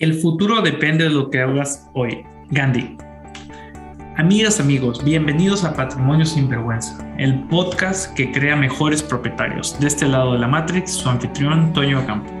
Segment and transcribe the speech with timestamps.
[0.00, 2.24] El futuro depende de lo que hagas hoy.
[2.48, 2.96] Gandhi.
[4.16, 9.78] Amigas, amigos, bienvenidos a Patrimonio sin Vergüenza, el podcast que crea mejores propietarios.
[9.78, 12.32] De este lado de la Matrix, su anfitrión, Toño Campo.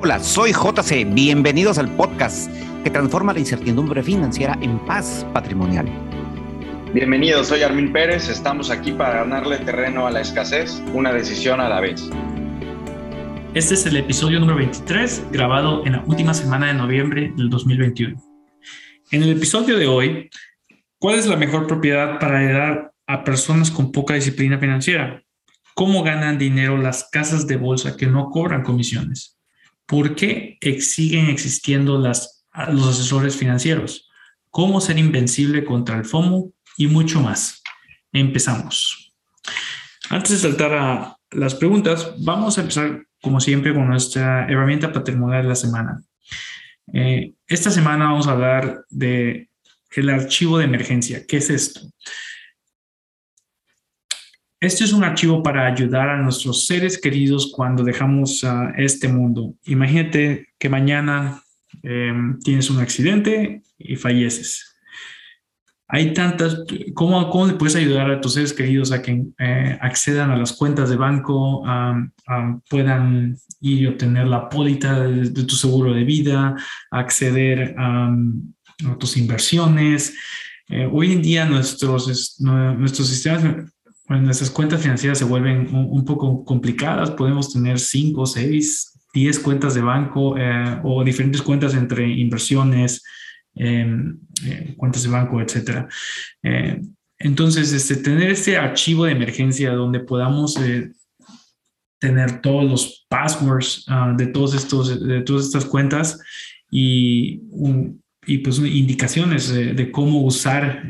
[0.00, 1.04] Hola, soy JC.
[1.12, 2.50] Bienvenidos al podcast
[2.82, 5.84] que transforma la incertidumbre financiera en paz patrimonial.
[6.94, 8.30] Bienvenidos, soy Armin Pérez.
[8.30, 12.08] Estamos aquí para ganarle terreno a la escasez, una decisión a la vez.
[13.54, 18.16] Este es el episodio número 23, grabado en la última semana de noviembre del 2021.
[19.10, 20.30] En el episodio de hoy,
[20.98, 25.22] ¿cuál es la mejor propiedad para ayudar a personas con poca disciplina financiera?
[25.74, 29.38] ¿Cómo ganan dinero las casas de bolsa que no cobran comisiones?
[29.84, 34.08] ¿Por qué siguen existiendo las, los asesores financieros?
[34.48, 36.54] ¿Cómo ser invencible contra el FOMO?
[36.78, 37.62] Y mucho más.
[38.12, 39.12] Empezamos.
[40.08, 45.44] Antes de saltar a las preguntas, vamos a empezar como siempre, con nuestra herramienta patrimonial
[45.44, 46.02] de la semana.
[46.92, 49.48] Eh, esta semana vamos a hablar de
[49.92, 51.24] el archivo de emergencia.
[51.26, 51.80] ¿Qué es esto?
[54.60, 58.44] Este es un archivo para ayudar a nuestros seres queridos cuando dejamos
[58.76, 59.54] este mundo.
[59.64, 61.42] Imagínate que mañana
[61.82, 64.71] em, tienes un accidente y falleces
[65.94, 70.30] hay tantas, ¿cómo, ¿cómo le puedes ayudar a tus seres queridos a que eh, accedan
[70.30, 71.62] a las cuentas de banco,
[72.70, 76.56] puedan ir y obtener la póliza de, tu seguro de vida,
[76.90, 78.10] acceder a
[78.98, 80.14] tus inversiones?
[80.70, 83.70] Eh, hoy en día nuestros, nuestros sistemas,
[84.08, 89.82] nuestras cuentas financieras se vuelven un, poco complicadas, podemos tener cinco, seis, diez cuentas de
[89.82, 93.02] banco eh, o diferentes cuentas entre inversiones,
[93.54, 95.88] Em, eh, cuentas de banco, etcétera.
[96.42, 96.80] Eh,
[97.18, 100.90] entonces, este, tener este archivo de emergencia donde podamos eh,
[102.00, 106.18] tener todos los passwords ah, de todos estos, de todas estas cuentas
[106.70, 107.40] y,
[108.26, 110.84] y pues indicaciones de, cómo usar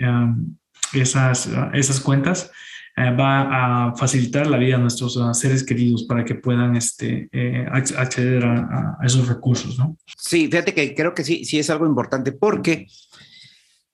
[0.95, 2.51] esas, esas cuentas
[2.95, 7.67] eh, va a facilitar la vida a nuestros seres queridos para que puedan este, eh,
[7.71, 9.97] acceder a, esos recursos, ¿no?
[10.19, 12.87] Sí, fíjate que creo que sí, sí es algo importante porque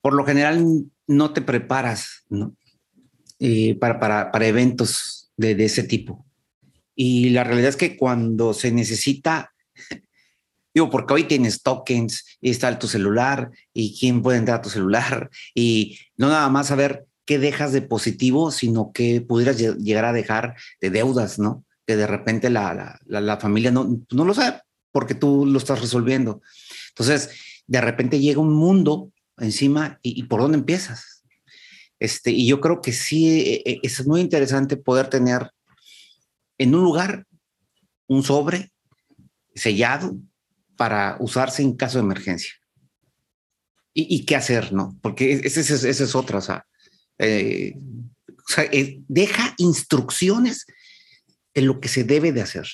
[0.00, 0.64] por lo general
[1.06, 2.24] no te preparas.
[3.40, 6.26] Eh, para, para, para, eventos de, de ese tipo.
[6.96, 9.52] Y la realidad es que cuando se necesita
[10.74, 14.70] Digo, porque hoy tienes tokens y está tu celular y quién puede entrar a tu
[14.70, 20.12] celular y no nada más saber qué dejas de positivo, sino que pudieras llegar a
[20.12, 21.64] dejar de deudas, ¿no?
[21.86, 22.98] Que de repente la,
[23.40, 24.60] familia no, no lo sabe
[24.92, 26.42] porque tú lo estás resolviendo.
[26.90, 27.30] Entonces,
[27.66, 31.24] de repente llega un mundo encima y, por dónde empiezas.
[31.98, 35.50] Este, y yo creo que sí e, e, es muy interesante poder tener
[36.58, 37.26] en un lugar
[38.06, 38.72] un sobre
[39.54, 40.16] sellado
[40.76, 42.52] para usarse en caso de emergencia.
[44.00, 44.96] ¿Y, qué hacer, no?
[45.02, 46.64] Porque esa es, es otra, o sea,
[47.18, 50.66] eh, o sea, eh, deja instrucciones
[51.52, 52.68] de lo que se debe de hacer.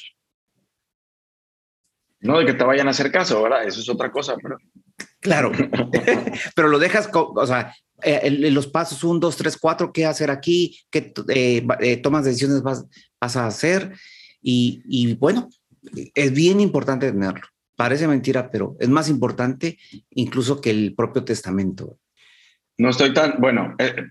[2.20, 3.66] No de que te vayan a hacer caso, ¿verdad?
[3.66, 4.58] Eso es otra cosa, pero...
[5.24, 5.52] Claro,
[6.54, 10.78] pero lo dejas, o sea, eh, los pasos 1, 2, 3, 4, qué hacer aquí,
[10.90, 11.00] qué
[12.02, 12.84] tomas decisiones vas,
[13.18, 13.94] vas a hacer.
[14.42, 15.48] Y, y, bueno,
[16.14, 17.46] es bien importante tenerlo.
[17.74, 19.78] Parece mentira, pero es más importante
[20.10, 21.98] incluso que el propio testamento.
[22.76, 24.10] No estoy tan, bueno, eh,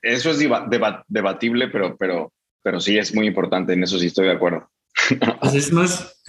[0.00, 2.32] eso es debatible, pero, pero,
[2.62, 4.70] pero sí es muy importante, en eso sí estoy de acuerdo.
[5.40, 6.22] Pues es más,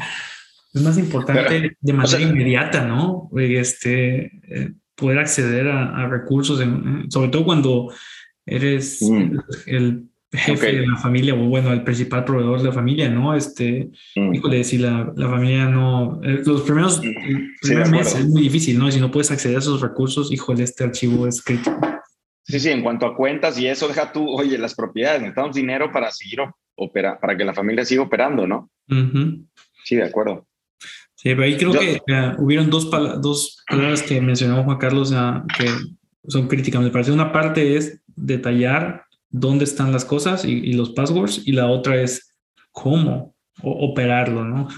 [0.77, 3.29] es más importante de manera inmediata, ¿no?
[3.37, 6.63] Este, eh, poder acceder a, recursos,
[7.09, 7.93] sobre todo cuando
[8.45, 9.37] eres mm.
[9.67, 13.35] el, jefe de la familia o bueno, el principal proveedor de la familia, ¿no?
[13.35, 14.33] Este, mm.
[14.33, 17.91] híjole, si la, la, familia no, eh, los primeros, mm.
[17.91, 18.91] meses es muy difícil, ¿no?
[18.91, 21.79] Si no puedes acceder a esos recursos, híjole, este archivo es crítico.
[22.43, 25.91] Sí, sí, en cuanto a cuentas y eso, deja tú, oye, las propiedades, necesitamos dinero
[25.91, 26.39] para seguir
[26.75, 28.69] opera, para que la familia siga operando, ¿no?
[29.83, 30.47] Sí, de acuerdo.
[31.27, 32.89] Sí, pero ahí creo que uh, hubieron dos,
[33.21, 35.67] dos palabras que mencionó Juan Carlos uh, que
[36.25, 36.81] son críticas.
[36.81, 41.51] Me parece una parte es detallar dónde están las cosas y, y los passwords y
[41.51, 42.33] la otra es
[42.71, 44.69] cómo operarlo, ¿no?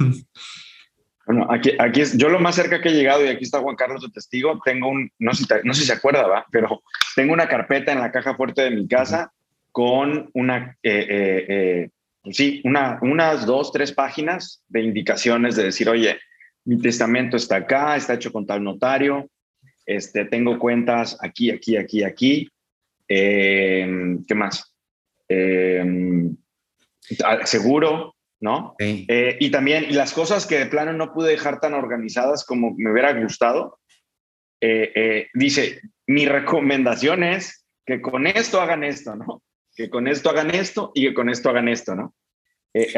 [1.28, 3.75] Bueno, aquí, aquí es, yo lo más cerca que he llegado, y aquí está Juan
[3.75, 6.44] Carlos de testigo, tengo un, no sé, no sé si se acuerda, ¿va?
[6.50, 6.81] pero
[7.16, 9.31] tengo una carpeta en la caja fuerte de mi casa
[9.72, 11.90] con una, eh, eh, eh,
[12.31, 16.18] sí, una, unas dos, tres páginas de indicaciones de decir, oye,
[16.69, 19.27] mi testamento está acá, está hecho con tal notario,
[19.86, 22.50] este, tengo cuentas aquí, aquí, aquí, aquí.
[23.07, 24.71] ¿Qué más?
[27.45, 28.75] seguro, ¿no?
[28.77, 32.92] Eh, y también, las cosas que de plano no pude dejar tan organizadas como me
[32.92, 33.80] hubiera gustado,
[34.62, 39.42] eh, eh, dice, mi recomendación es que con esto hagan esto, ¿no?
[39.75, 42.13] Que con esto hagan esto y que con esto hagan esto, ¿no?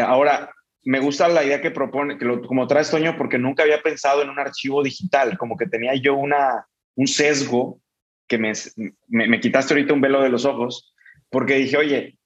[0.05, 0.53] ahora,
[0.83, 4.21] me gusta la idea que propone, que lo, como traes, Toño, porque nunca había pensado
[4.21, 7.79] en un archivo digital, como que tenía yo una, un sesgo
[8.27, 8.53] que me,
[9.07, 10.93] me, me quitaste ahorita un velo de los ojos,
[11.29, 12.17] porque dije, oye,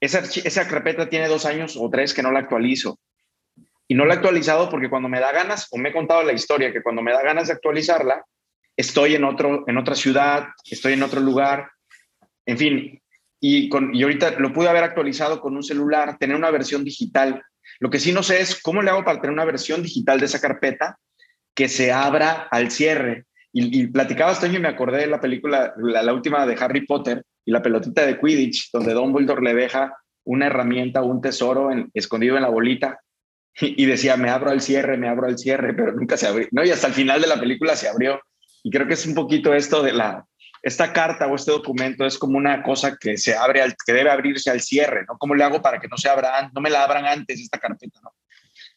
[0.00, 2.98] esa, esa carpeta tiene dos años o tres que no la actualizo.
[3.86, 6.32] Y no la he actualizado porque cuando me da ganas, o me he contado la
[6.32, 8.24] historia, que cuando me da ganas de actualizarla,
[8.76, 11.70] estoy en, otro, en otra ciudad, estoy en otro lugar,
[12.46, 13.02] en fin.
[13.40, 17.42] Y, con, y ahorita lo pude haber actualizado con un celular, tener una versión digital.
[17.82, 20.26] Lo que sí no sé es cómo le hago para tener una versión digital de
[20.26, 21.00] esa carpeta
[21.52, 23.26] que se abra al cierre.
[23.52, 27.24] Y, y platicaba esto y me acordé de la película, la, última de Harry Potter,
[27.44, 32.42] y la pelotita de Quidditch, donde Dumbledore le deja una herramienta, un tesoro escondido en
[32.42, 33.00] la bolita
[33.60, 36.64] y, decía, me abro al cierre, me abro al cierre, pero nunca se abrió, ¿no?
[36.64, 38.20] Y hasta el final de la película se abrió.
[38.62, 40.24] Y creo que es un poquito esto de la,
[40.62, 44.10] esta carta o este documento es como una cosa que se abre, al, que debe
[44.10, 45.18] abrirse al cierre, ¿no?
[45.18, 48.00] ¿Cómo le hago para que no se abra, no me la abran antes esta carpeta,
[48.02, 48.12] ¿no?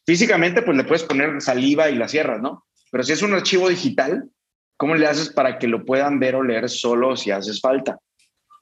[0.05, 2.65] Físicamente, pues le puedes poner saliva y la cierras, ¿no?
[2.91, 4.29] Pero si es un archivo digital,
[4.77, 7.99] ¿cómo le haces para que lo puedan ver o leer solo si haces falta?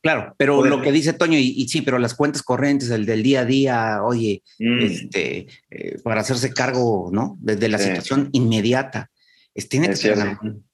[0.01, 3.39] Claro, pero lo que dice Toño, y, sí, pero las cuentas corrientes, el del día
[3.39, 4.79] a día, oye, mm.
[4.79, 7.37] este, eh, para hacerse cargo, ¿no?
[7.39, 9.09] Desde la situación inmediata.
[9.55, 10.17] Es, tiene que ser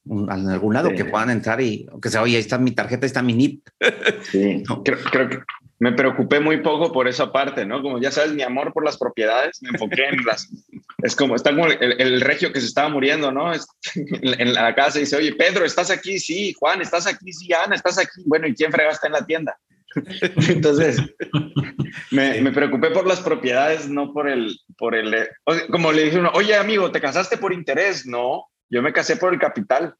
[0.09, 3.07] en algún, lado que puedan entrar y, que sea, oye, ahí está mi tarjeta, ahí
[3.07, 3.67] está mi NIP.
[4.23, 5.39] Sí, creo, creo, que
[5.79, 7.81] me preocupé muy poco por esa parte, ¿no?
[7.81, 10.49] Como ya sabes, mi amor por las propiedades, me enfoqué en las...
[11.01, 13.53] Es como, está como el, regio que se estaba muriendo, ¿no?
[13.93, 16.19] en la casa dice, oye, Pedro, ¿estás aquí?
[16.19, 17.31] Sí, Juan, ¿estás aquí?
[17.31, 18.21] Sí, Ana, ¿estás aquí?
[18.25, 19.57] Bueno, ¿y quién fregaste en la tienda?
[20.49, 21.01] Entonces,
[22.11, 25.29] me, me, preocupé por las propiedades, no por el, por el,
[25.71, 28.05] como le dije uno, oye amigo, ¿te casaste por interés?
[28.05, 29.95] No, yo me casé por el capital.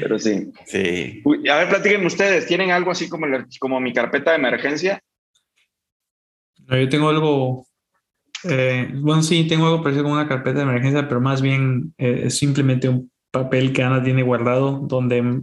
[0.00, 0.52] Pero sí.
[0.66, 1.22] Sí.
[1.50, 2.46] a ver, platiquen ustedes.
[2.46, 3.26] ¿Tienen algo así como,
[3.58, 5.02] como mi carpeta de emergencia?
[6.68, 7.66] yo tengo algo.
[8.44, 12.22] Eh, bueno, sí, tengo algo parecido como una carpeta de emergencia, pero más bien eh,
[12.24, 15.42] es simplemente un papel que Ana tiene guardado donde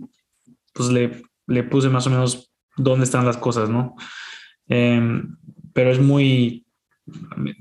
[0.73, 3.95] pues le, le puse más o menos dónde están las cosas, ¿no?
[4.67, 5.35] Em,
[5.73, 6.66] pero es muy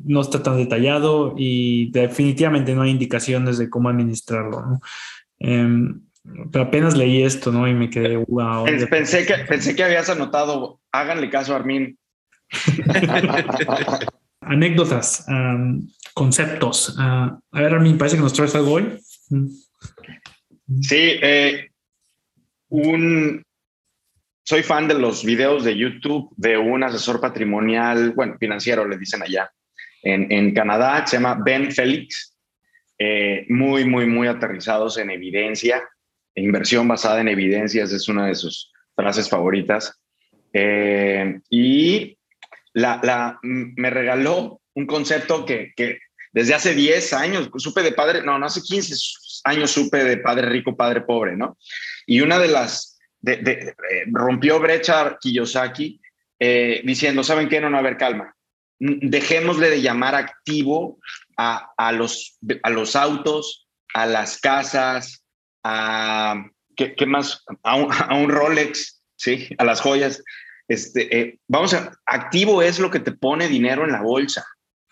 [0.04, 4.80] no está tan detallado y definitivamente no hay indicaciones de cómo administrarlo.
[5.38, 6.00] Em,
[6.50, 7.68] pero apenas leí esto, ¿no?
[7.68, 8.64] Y me quedé, wow.
[8.90, 11.96] Pensé que, pensé que habías anotado, háganle caso a Armin.
[14.40, 15.26] Anécdotas,
[16.14, 16.94] conceptos.
[16.98, 18.98] Ah, a ver, Armin, parece que nos traes algo hoy.
[20.80, 21.70] Sí, eh,
[22.68, 23.42] un,
[24.46, 29.20] soy fan de los videos de YouTube de un asesor patrimonial, bueno, financiero, le dicen
[29.22, 29.50] allá,
[30.02, 32.36] en, en Canadá, se llama Ben Félix,
[32.96, 35.82] eh, muy, muy, muy aterrizados en evidencia,
[36.36, 40.00] inversión basada en evidencias es una de sus frases favoritas.
[40.52, 42.16] Eh, y
[42.72, 45.98] la, la, me regaló un concepto que, que
[46.32, 48.94] desde hace 10 años supe de padre, no, no hace 15
[49.42, 51.58] años supe de padre rico, padre pobre, ¿no?
[52.06, 52.95] Y una de las
[53.26, 53.74] eh,
[54.12, 56.00] rompió brecha Kiyosaki
[56.38, 57.60] eh, diciendo, ¿saben qué?
[57.60, 58.34] No, no, a ver, calma.
[58.78, 60.98] Dejémosle de llamar activo
[61.36, 65.24] a, a, los, a los autos, a las casas,
[65.64, 66.44] a,
[66.76, 67.44] ¿qué, más?
[67.62, 67.76] A
[68.14, 69.48] un, Rolex, ¿sí?
[69.58, 70.22] A las joyas.
[70.68, 74.44] Este, eh, vamos a, activo es lo que te pone dinero en la bolsa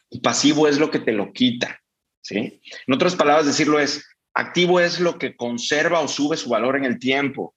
[0.08, 1.80] y pasivo es lo que te lo quita,
[2.22, 2.60] ¿sí?
[2.86, 6.84] En otras palabras, decirlo es, activo es lo que conserva o sube su valor en
[6.84, 7.54] el tiempo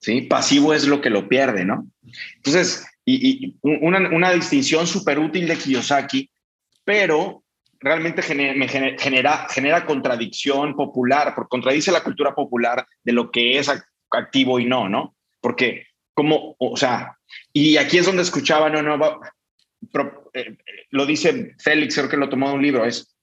[0.00, 0.22] ¿sí?
[0.22, 1.86] Pasivo es lo que lo pierde, ¿no?
[2.36, 6.30] Entonces, y, una, distinción súper útil de Kiyosaki,
[6.84, 7.42] pero
[7.80, 13.70] realmente genera, contradicción popular, porque contradice la cultura popular de lo que es
[14.10, 15.14] activo y no, ¿no?
[15.40, 17.16] Porque, como, o sea,
[17.52, 19.20] y aquí es donde escuchaba, no, no,
[20.34, 20.56] eh,
[20.90, 23.14] lo dice Félix, creo que lo tomó de un libro, es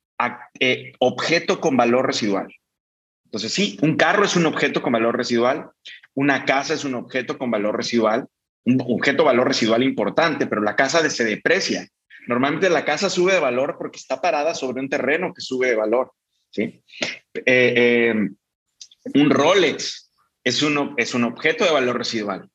[0.60, 2.48] eh, objeto con valor residual.
[3.25, 5.70] Entonces, sí, un carro es un objeto con valor residual,
[6.15, 8.27] una casa es un objeto con valor residual,
[8.65, 11.88] un objeto valor residual importante, pero la casa se deprecia.
[12.27, 15.75] Normalmente la casa sube de valor porque está parada sobre un terreno que sube de
[15.75, 16.12] valor.
[16.50, 16.84] ¿sí?
[17.34, 18.29] Eh, eh,
[19.13, 20.12] un Rolex
[20.43, 22.50] es un, es un objeto de valor residual.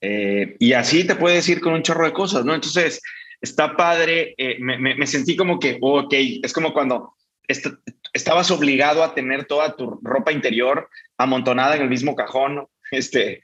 [0.00, 2.54] Eh, y así te puedes decir con un chorro de cosas, ¿no?
[2.54, 3.00] Entonces,
[3.40, 6.12] está padre, me, sentí como que, ok,
[6.42, 7.14] es como cuando
[8.12, 13.42] estabas obligado a tener toda tu ropa interior amontonada en el mismo cajón, este,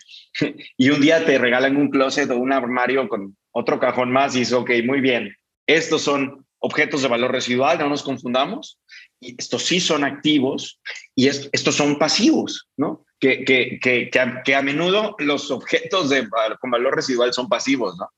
[0.77, 4.41] y un día te regalan un closet o un armario con otro cajón más y
[4.41, 8.79] dice, ok, muy bien, estos son objetos de valor residual, no nos confundamos,
[9.21, 10.81] y estos sí son activos
[11.15, 13.05] y estos son pasivos, ¿no?
[13.19, 16.13] Que, que, que, que, a, menudo los objetos
[16.61, 18.09] con valor residual son pasivos, ¿no?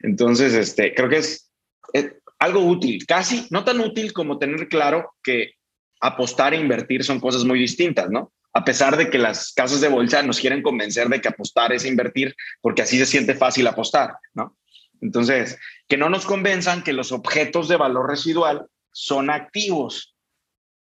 [0.00, 1.50] Entonces, este, creo que es,
[1.92, 5.52] es algo útil, casi no tan útil como tener claro que
[6.00, 8.32] apostar e invertir son cosas muy distintas, ¿no?
[8.52, 11.84] A pesar de que las casas de bolsa nos quieren convencer de que apostar es
[11.84, 14.56] invertir, porque así se siente fácil apostar, ¿no?
[15.00, 20.16] Entonces, que no nos convenzan que los objetos de valor residual son activos.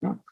[0.02, 0.24] ¿no?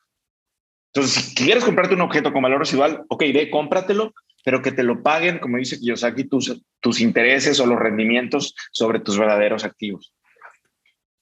[0.93, 4.83] Entonces, si quieres comprarte un objeto con valor residual, ok, ve, cómpratelo, pero que te
[4.83, 10.13] lo paguen, como dice Kiyosaki, tus, tus intereses o los rendimientos sobre tus verdaderos activos.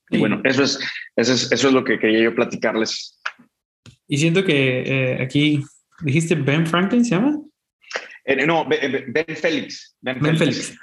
[0.10, 0.80] Y bueno, eso es,
[1.16, 3.20] eso es, eso es lo que quería yo platicarles.
[4.08, 5.64] Y siento que eh, aquí
[6.02, 7.40] dijiste Ben Franklin, ¿se llama?
[8.26, 9.96] Eh, no, Ben, Félix.
[10.02, 10.78] Ben, Félix.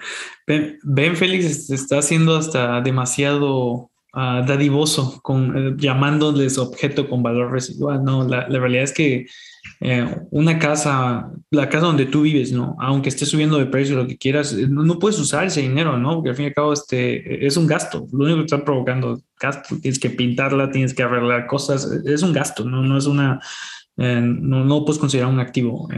[0.46, 8.02] Ben, Félix está haciendo hasta demasiado uh, dadivoso con eh, llamándoles objeto con valor residual.
[8.02, 9.26] No, la, realidad es que
[9.80, 14.08] eh, una casa, la casa donde tú vives, no, aunque esté subiendo de precio lo
[14.08, 17.46] que quieras, no, puedes usar ese dinero, no, porque al fin y al cabo este
[17.46, 18.08] es un gasto.
[18.12, 22.32] Lo único que está provocando gasto, tienes que pintarla, tienes que arreglar cosas, es un
[22.32, 23.40] gasto, no, no es una
[23.97, 25.88] no, no puedes considerar un activo.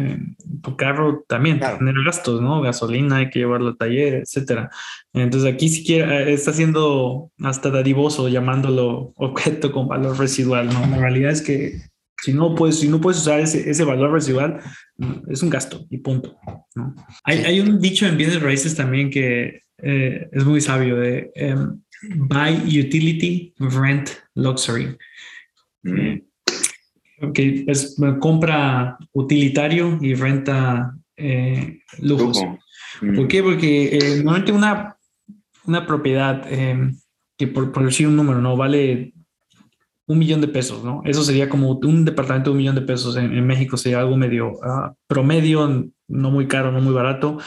[0.62, 1.78] tu carro también claro.
[1.78, 2.60] tener gastos, ¿no?
[2.60, 4.70] Gasolina, hay que llevarlo al taller, etcétera.
[5.12, 10.86] Entonces aquí siquiera eh, está siendo hasta dadivoso llamándolo objeto con valor residual, ¿no?
[10.86, 11.80] La realidad es que
[12.20, 14.60] si no puedes, si no puedes usar ese, ese valor residual,
[14.96, 16.36] mm, es un gasto y punto.
[16.74, 16.94] ¿no?
[17.24, 21.80] Hay, hay, un dicho en bienes raíces también que eh, es muy sabio de em,
[22.02, 24.96] buy utility, rent luxury.
[25.82, 26.27] Mm
[27.34, 32.38] que es compra utilitario y renta eh, lujos.
[33.00, 33.28] ¿Por mm.
[33.28, 33.42] qué?
[33.42, 34.96] Porque eh, normalmente una,
[35.66, 36.92] una propiedad eh,
[37.36, 38.56] que por, por, decir un número, ¿no?
[38.56, 39.12] Vale
[40.06, 41.02] un millón de pesos, ¿no?
[41.04, 44.52] Eso sería como un departamento de un millón de pesos en, México, sería algo medio
[44.52, 47.38] uh, promedio, no muy caro, no muy barato.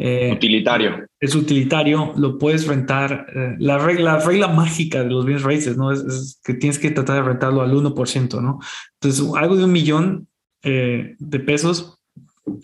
[0.00, 1.06] Eh, utilitario.
[1.20, 3.26] Es utilitario, lo puedes rentar.
[3.34, 5.92] Eh, la, regla, regla mágica de los bienes raíces, ¿no?
[5.92, 8.58] Es, que tienes que tratar de rentarlo al 1%, ¿no?
[9.00, 10.28] Entonces, algo de un millón
[10.62, 11.92] eh, de pesos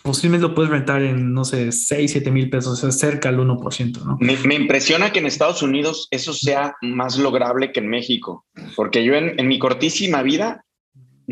[0.03, 3.39] posiblemente lo puedes rentar en, no sé, 6, 7 mil pesos, o sea, cerca al
[3.39, 4.17] 1%, ¿no?
[4.21, 9.05] Me, me, impresiona que en Estados Unidos eso sea más lograble que en México, porque
[9.05, 10.65] yo en, en, mi cortísima vida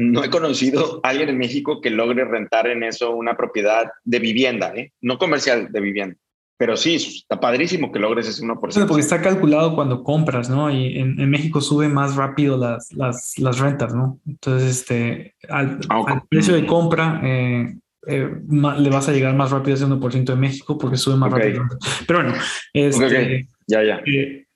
[0.00, 4.18] no he conocido a alguien en México que logre rentar en eso una propiedad de
[4.18, 4.92] vivienda, ¿eh?
[5.02, 6.16] no comercial, de vivienda.
[6.56, 8.86] Pero sí, está padrísimo que logres ese 1%.
[8.86, 10.70] porque está calculado cuando compras, ¿no?
[10.70, 14.20] Y en, en México sube más rápido las, las, las, rentas, ¿no?
[14.26, 17.76] Entonces, este, al, ah, al precio de compra, eh,
[18.06, 18.30] eh,
[18.78, 21.64] le vas a llegar más rápido ese 1% de México porque sube más rápido.
[22.06, 22.38] Pero bueno,
[22.74, 24.02] este, ya, ya.
[24.04, 24.46] Eh,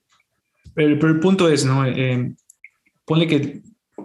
[0.75, 1.85] pero, el punto es, ¿no?
[3.07, 3.63] Ponle que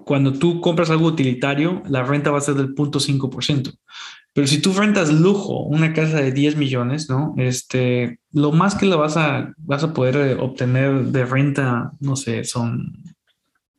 [0.09, 3.75] cuando tú compras algo utilitario, la renta va a ser del 0.5%.
[4.33, 7.35] Pero si tú rentas lujo, una casa de 10 millones, ¿no?
[7.37, 12.43] Este, lo más que lo vas a, vas a poder obtener de renta, no sé,
[12.43, 13.03] son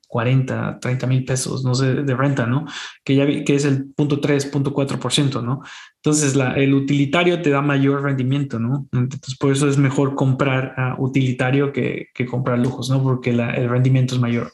[0.06, 2.64] 40, 30 mil pesos, no sé, de renta, ¿no?
[3.02, 5.62] Que ya vi, que es el punto 3, punto 4%, ¿no?
[5.96, 8.86] Entonces, la, el utilitario te da mayor rendimiento, ¿no?
[8.92, 13.02] Entonces, por eso es mejor comprar utilitario que, que, comprar lujos, ¿no?
[13.02, 14.52] Porque la, el rendimiento es mayor.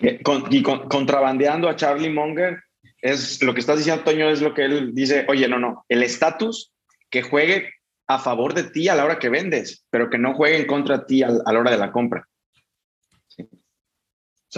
[0.00, 2.62] Eh, y con, contrabandeando a Charlie Munger,
[3.00, 6.02] es lo que estás diciendo, Toño, es lo que él dice, oye, no, no, el
[6.02, 6.72] estatus
[7.10, 7.72] que juegue
[8.08, 10.98] a favor de ti a la hora que vendes, pero que no juegue en contra
[10.98, 12.26] de ti a, a la hora de la compra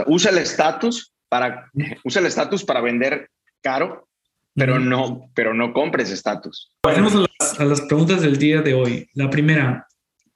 [0.07, 1.71] usa el estatus para,
[2.05, 3.31] usa el estatus para vender
[3.63, 4.09] caro,
[4.55, 6.73] pero no, pero no compres estatus.
[6.81, 7.15] Pasemos
[7.59, 9.09] a las, preguntas del día de hoy.
[9.15, 9.87] La primera,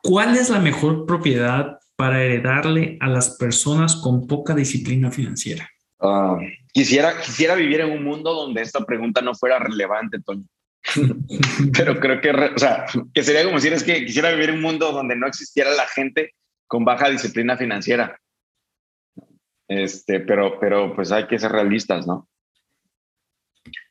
[0.02, 5.68] ¿cuál es la mejor propiedad para heredarle a las personas con poca disciplina financiera?
[6.00, 6.38] Ah,
[6.72, 10.44] quisiera, quisiera vivir en un mundo donde esta pregunta no fuera relevante, Toño.
[11.76, 14.62] pero creo que, o sea, que sería como decir, es que quisiera vivir en un
[14.62, 16.34] mundo donde no existiera la gente
[16.66, 18.18] con baja disciplina financiera.
[19.68, 22.28] Este, pero, pero pues hay que ser realistas, ¿no?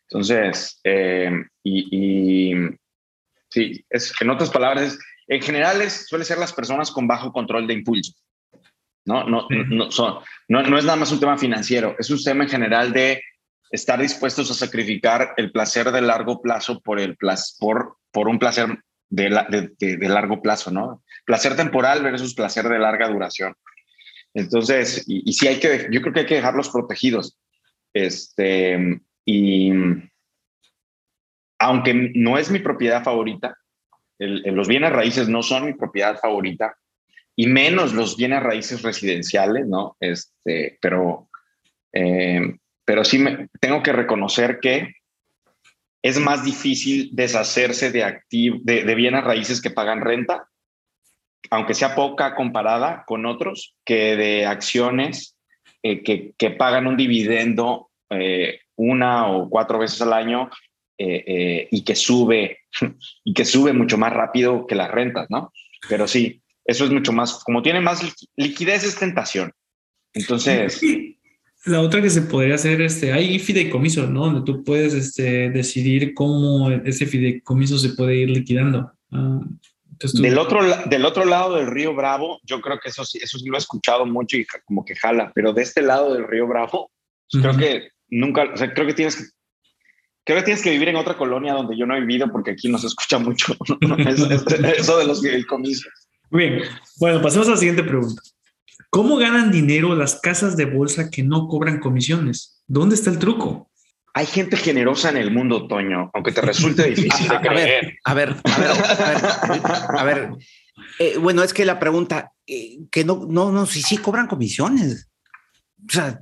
[0.10, 1.31] Entonces, eh,
[1.63, 2.53] y,
[3.50, 5.00] sí, es, en otras palabras,
[5.31, 8.11] en general es, suele ser las personas con bajo control de impulso.
[9.05, 9.23] ¿no?
[9.23, 10.19] No, no, son,
[10.50, 13.23] no, no, es nada más un tema financiero, es un tema en general de
[13.71, 17.17] estar dispuestos a sacrificar el placer de largo plazo por, el
[17.59, 18.77] por, por un placer
[19.09, 21.01] de, de, de largo plazo, ¿no?
[21.25, 23.55] Placer temporal versus placer de larga duración.
[24.33, 27.38] Entonces, y, sí hay que, yo creo que hay que dejarlos protegidos.
[27.93, 29.71] Este, y
[31.57, 33.55] aunque no es mi propiedad favorita,
[34.21, 36.75] los bienes raíces no son mi propiedad favorita
[37.35, 39.97] y menos los bienes raíces residenciales, ¿no?
[39.99, 41.29] Este, pero,
[41.93, 44.95] eh, pero sí me, tengo que reconocer que
[46.03, 50.47] es más difícil deshacerse de, de, de bienes raíces que pagan renta,
[51.49, 55.35] aunque sea poca comparada con otros, que de acciones
[55.83, 60.49] eh, que, que, pagan un dividendo eh, una o cuatro veces al año
[61.03, 62.60] eh, y que sube
[63.24, 65.51] y que sube mucho más rápido que las rentas, ¿no?
[65.89, 68.01] Pero sí, eso es mucho más, como tiene más
[68.36, 69.51] liquidez es tentación.
[70.13, 70.81] Entonces,
[71.65, 74.25] la otra que se podría hacer, este, hay fideicomisos, ¿no?
[74.25, 78.91] Donde tú puedes este, decidir cómo ese fideicomiso se puede ir liquidando.
[79.12, 79.41] Ah,
[80.13, 83.48] del, otro, del otro lado del río Bravo, yo creo que eso sí, eso sí
[83.48, 86.91] lo he escuchado mucho y como que jala, pero de este lado del río Bravo,
[87.31, 89.24] pues creo que nunca, o sea, creo que tienes que,
[90.23, 92.69] creo que tienes que vivir en otra colonia donde yo no he vivido porque aquí
[92.69, 93.55] no se escucha mucho
[94.77, 95.91] eso de los fideicomisos.
[96.29, 96.61] Bien,
[96.97, 98.21] bueno, pasemos a la siguiente pregunta.
[98.89, 102.61] ¿Cómo ganan dinero las casas de bolsa que no cobran comisiones?
[102.67, 103.69] ¿Dónde está el truco?
[104.13, 107.97] Hay gente generosa en el mundo, Toño, aunque te resulte difícil de creer.
[108.03, 110.29] A ver, a ver, a ver, a ver.
[110.99, 115.09] Eh, bueno, es que la pregunta, eh, que no, no, no, sí, sí cobran comisiones.
[115.87, 116.21] O sea.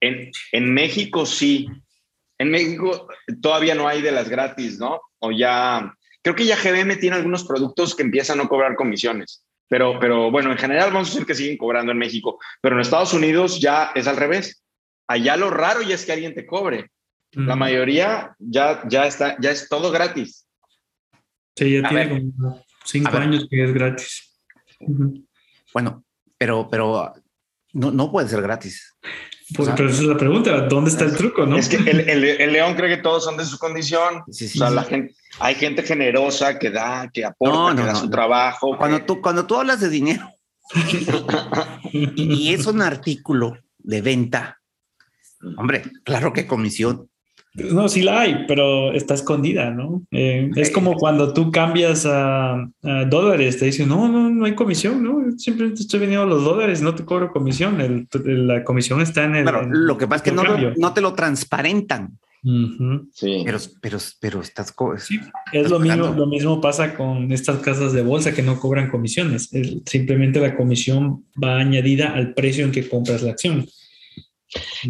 [0.00, 1.68] En, en México sí.
[2.38, 3.08] En México
[3.40, 5.00] todavía no hay de las gratis, ¿no?
[5.18, 9.44] O ya, creo que ya GBM tiene algunos productos que empiezan a no cobrar comisiones.
[9.68, 12.82] Pero, pero bueno, en general vamos a decir que siguen cobrando en México, pero en
[12.82, 14.62] Estados Unidos ya es al revés.
[15.08, 16.90] Allá lo raro ya es que alguien te cobre.
[17.32, 20.46] La mayoría ya, ya está, ya es todo gratis.
[21.54, 24.40] Sí, ya tiene como cinco años que es gratis.
[25.74, 26.04] Bueno,
[26.38, 27.12] pero, pero
[27.72, 28.94] no, no puede ser gratis.
[29.54, 31.46] Pues, pero esa es la pregunta, ¿dónde está el truco?
[31.46, 31.56] ¿no?
[31.56, 34.24] Es que el, el, león cree que todos son de su condición.
[34.30, 37.94] Sí, sí, o sea, la gente, hay gente generosa que da, que aporta, que da
[37.94, 38.76] su trabajo.
[38.76, 40.28] Cuando, tú, cuando tú hablas de dinero
[41.92, 44.60] y, es un artículo de venta,
[45.56, 47.08] hombre, claro que comisión.
[47.56, 50.02] No, sí la hay, pero está escondida, ¿no?
[50.10, 52.68] Eh, es como cuando tú cambias a,
[53.08, 55.38] dólares, te dicen, no, no, no hay comisión, ¿no?
[55.38, 59.44] Siempre te estoy vendiendo los dólares, no te cobro comisión, la comisión está en el...
[59.44, 60.44] Pero lo que pasa es que no,
[60.76, 62.18] no te lo transparentan.
[63.12, 63.42] Sí.
[63.44, 64.72] Pero, pero, pero estás.
[64.98, 65.18] Sí,
[65.52, 69.50] es lo mismo, lo mismo pasa con estas casas de bolsa que no cobran comisiones.
[69.84, 73.66] simplemente la comisión va añadida al precio en que compras la acción.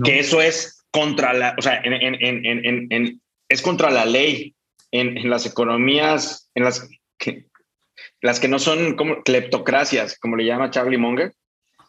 [0.04, 1.82] Que eso es contra la, o sea,
[3.50, 4.54] es contra la ley
[4.90, 7.48] en, las economías, en las que,
[8.22, 11.34] las que no son como cleptocracias, como le llama Charlie Munger.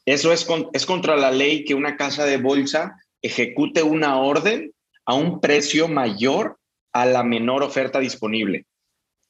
[0.05, 4.73] Eso es, es contra la ley que una casa de bolsa ejecute una orden
[5.05, 6.59] a un precio mayor
[6.91, 8.65] a la menor oferta disponible.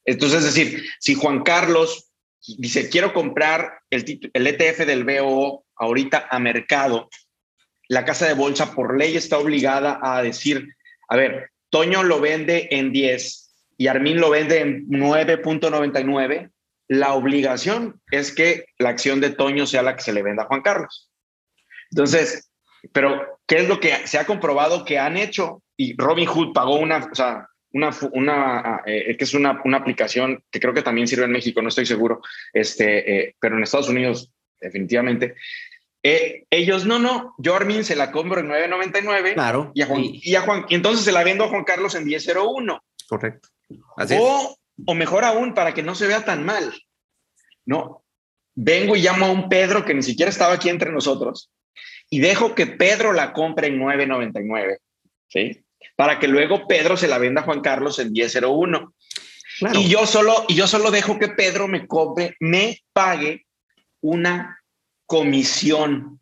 [0.05, 2.09] Entonces, es decir, si Juan Carlos
[2.57, 7.09] dice, quiero comprar el, el ETF del BO ahorita a mercado,
[7.87, 10.75] la casa de bolsa por ley está obligada a decir,
[11.09, 16.51] a ver, Toño lo vende en 10 y Armin lo vende en 9.99,
[16.89, 20.47] la obligación es que la acción de Toño sea la que se le venda a
[20.47, 21.11] Juan Carlos.
[21.91, 22.49] Entonces,
[22.93, 25.61] pero ¿qué es lo que se ha comprobado que han hecho?
[25.77, 30.43] y Robin Hood pagó una, o sea, una, una eh, que es una, una, aplicación
[30.51, 32.21] que creo que también sirve en México, no estoy seguro,
[32.51, 35.35] este, eh, pero en Estados Unidos definitivamente.
[36.07, 39.33] Eh, ellos, no, no, yo Armin se la compro en 9.99.
[39.33, 39.71] Claro.
[39.73, 42.05] Y a, Juan, y, a Juan, y entonces se la vendo a Juan Carlos en
[42.05, 42.79] 10.01.
[43.07, 43.49] Correcto.
[44.17, 46.73] o, o mejor aún, para que no se vea tan mal,
[47.65, 48.05] ¿no?
[48.55, 51.51] Vengo y llamo a un Pedro que ni siquiera estaba aquí entre nosotros
[52.09, 54.77] y dejo que Pedro la compre en 9.99,
[55.27, 55.63] ¿sí?
[55.95, 58.93] para que luego Pedro se la venda a Juan Carlos en 1001.
[59.73, 63.47] Y yo solo y yo solo dejo que Pedro me cobre, me pague
[64.01, 64.61] una
[65.07, 66.19] comisión.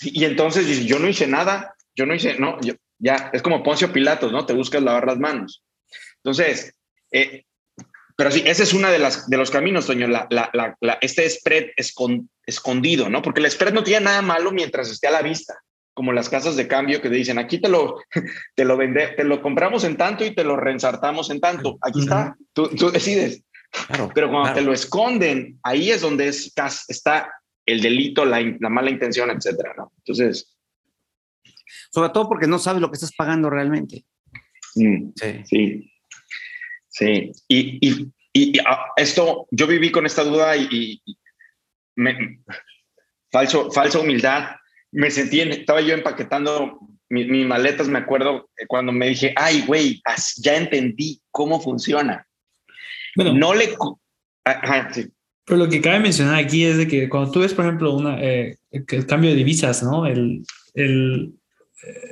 [0.00, 2.58] Y entonces yo no hice nada, yo no hice, no,
[2.98, 4.46] ya es como Poncio Pilatos, ¿no?
[4.46, 5.62] Te buscas lavar las manos.
[6.16, 6.74] Entonces,
[7.12, 7.44] eh,
[8.16, 10.28] pero sí, ese es uno de, las, de los caminos, Toño, la,
[11.00, 11.68] este spread
[12.46, 13.22] escondido, ¿no?
[13.22, 16.56] Porque el spread no tiene nada malo mientras esté a la vista como las casas
[16.56, 17.96] de cambio que te dicen, aquí te lo,
[18.54, 21.78] te lo vende, te lo compramos en tanto y te lo rensartamos en tanto.
[21.82, 23.42] Aquí está, tú, tú decides.
[24.14, 26.52] Pero cuando te lo esconden, ahí es donde es,
[26.88, 27.30] está
[27.66, 29.92] el delito, la, la mala intención, etcétera, ¿no?
[29.98, 30.56] Entonces.
[31.92, 34.04] Sobre todo porque no sabes lo que estás pagando realmente.
[34.74, 35.10] Mm,
[35.44, 35.92] sí.
[36.88, 37.32] Sí.
[37.48, 41.02] Y, y, y, ah, esto, yo viví con esta duda y,
[41.96, 42.42] me,
[43.30, 44.56] falso, falsa humildad
[44.92, 50.02] me sentí, estaba yo empaquetando mis, maletas, me acuerdo cuando me dije, ay, güey,
[50.38, 52.26] ya entendí cómo funciona.
[53.16, 53.74] no le...
[54.44, 55.08] Ajá, sí.
[55.44, 58.22] Pero lo que cabe mencionar aquí es de que cuando tú ves, por ejemplo, una,
[58.22, 60.06] eh, el cambio de divisas, ¿no?
[60.06, 61.32] El, el,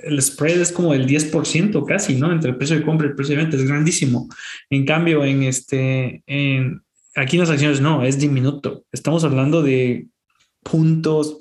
[0.05, 2.33] el spread es como el 10% casi, ¿no?
[2.33, 4.29] Entre el precio de compra y el precio de venta, es grandísimo.
[4.71, 6.83] En cambio, en este, en,
[7.15, 8.85] aquí en las acciones no, es diminuto.
[8.93, 10.07] Estamos hablando de
[10.63, 11.39] puntos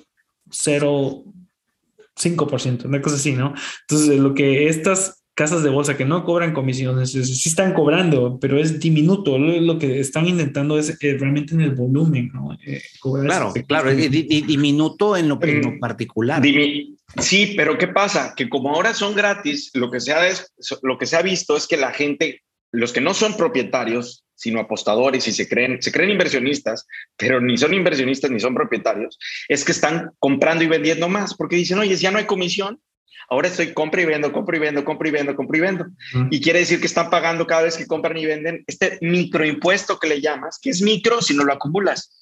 [0.49, 3.53] 0,5%, una cosa así, ¿no?
[3.81, 8.59] Entonces, lo que estas casas de bolsa que no cobran comisiones, sí están cobrando, pero
[8.59, 9.37] es diminuto.
[9.37, 12.57] Lo, que están intentando es eh, realmente en el volumen, ¿no?
[12.65, 16.41] Eh, claro, claro, es diminuto en lo, en lo particular.
[17.19, 18.33] Sí, pero ¿qué pasa?
[18.35, 20.27] Que como ahora son gratis, lo que se ha,
[20.81, 24.59] lo que se ha visto es que la gente, los que no son propietarios, sino
[24.59, 29.19] apostadores y se creen, se creen inversionistas, pero ni son inversionistas ni son propietarios,
[29.49, 32.79] es que están comprando y vendiendo más porque dicen, oye, ya no hay comisión,
[33.29, 35.85] ahora estoy compra y vendo, compra y vendo, compra y vendo, compra y vendo.
[36.31, 40.07] Y quiere decir que están pagando cada vez que compran y venden este microimpuesto que
[40.07, 42.13] le llamas, que es micro si no lo acumulas.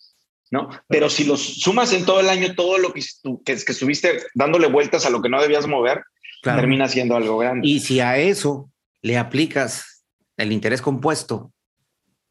[0.52, 0.70] ¿no?
[0.88, 3.02] Pero si los sumas en todo el año, todo lo que,
[3.44, 6.04] que, estuviste dándole vueltas a lo que no debías mover,
[6.44, 7.68] termina siendo algo grande.
[7.68, 8.70] Y si a eso
[9.02, 10.06] le aplicas
[10.38, 11.52] el interés compuesto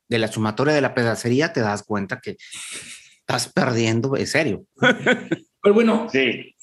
[0.09, 2.37] de la sumatoria de la pedacería, te das cuenta que
[3.21, 4.65] estás perdiendo, es serio.
[5.65, 6.09] Pero bueno,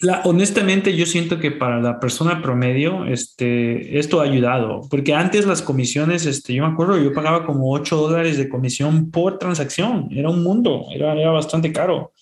[0.01, 5.47] la, honestamente yo siento que para la persona promedio este, esto ha ayudado, porque antes
[5.47, 10.07] las comisiones, este, yo me acuerdo, yo pagaba como 8 dólares de comisión por transacción,
[10.11, 12.13] era un mundo, era, era bastante caro.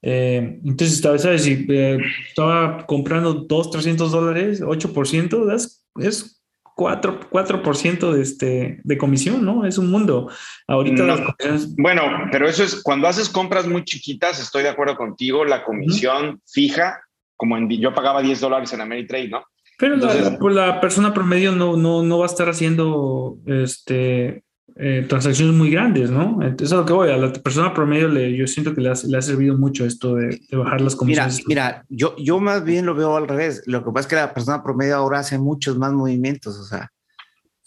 [0.00, 1.42] Eh, entonces, ¿sabes?
[1.42, 6.41] Si eh, estaba comprando 2, 300 dólares, 8%, es, es
[6.76, 9.64] 4%, 4 de, este, de comisión, ¿no?
[9.66, 10.30] Es un mundo.
[10.66, 11.74] Ahorita las comisiones...
[11.76, 16.40] Bueno, pero eso es cuando haces compras muy chiquitas, estoy de acuerdo contigo, la comisión
[16.46, 17.02] fija,
[17.36, 19.44] como en, yo pagaba 10 dólares en Ameritrade, ¿no?
[19.78, 24.44] Pero la, pues la, persona promedio no, no, no va a estar haciendo este,
[24.76, 26.40] eh, transacciones muy grandes, ¿no?
[26.42, 27.10] Eso es lo que voy.
[27.10, 30.14] A la persona promedio le, yo siento que le ha, le ha servido mucho esto
[30.14, 31.42] de, bajar las comisiones.
[31.46, 33.62] Mira, mira, yo, yo más bien lo veo al revés.
[33.66, 36.90] Lo que pasa es que la persona promedio ahora hace muchos más movimientos, o sea.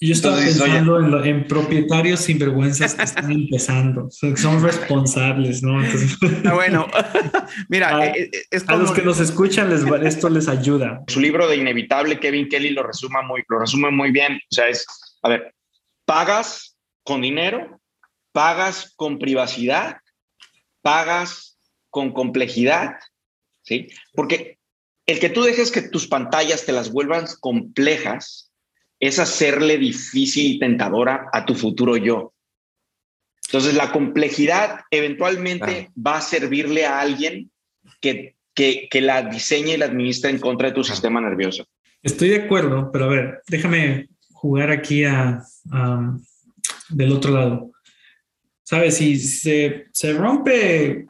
[0.02, 5.80] Yo estaba pensando en, propietarios sinvergüenzas que están empezando, son responsables, ¿no?
[6.44, 6.86] Ah, bueno,
[7.70, 11.02] mira, a, eh, eh, a los que nos escuchan les, esto les ayuda.
[11.08, 14.34] Su libro de Inevitable, Kevin Kelly lo resuma muy, lo resume muy bien.
[14.34, 14.86] O sea, es,
[15.24, 15.56] a ver,
[16.04, 16.75] pagas
[17.06, 17.80] con dinero,
[18.34, 19.98] pagas con privacidad,
[20.82, 21.58] pagas
[21.90, 22.96] con complejidad,
[23.62, 23.88] ¿sí?
[24.14, 24.58] Porque
[25.06, 28.52] el que tú dejes que tus pantallas te las vuelvan complejas
[29.00, 32.34] es hacerle difícil y tentadora a tu futuro yo.
[33.48, 37.52] Entonces, la complejidad eventualmente va a servirle a alguien
[38.02, 41.68] que, que, que, la diseñe y la administre en contra de tu sistema nervioso.
[42.02, 45.44] Estoy de acuerdo, pero a ver, déjame jugar aquí a,
[46.90, 47.72] del otro lado.
[48.64, 48.98] ¿Sabes?
[48.98, 51.06] Si se, se rompe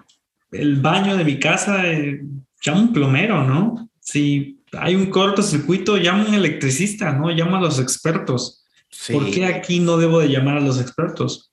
[0.51, 2.21] el baño de mi casa, eh,
[2.63, 3.89] llamo un plomero, ¿no?
[3.99, 7.29] Si hay un cortocircuito, llamo a un electricista, ¿no?
[7.29, 8.65] Llamo a los expertos.
[9.11, 11.51] ¿Por qué aquí no debo de llamar a los expertos?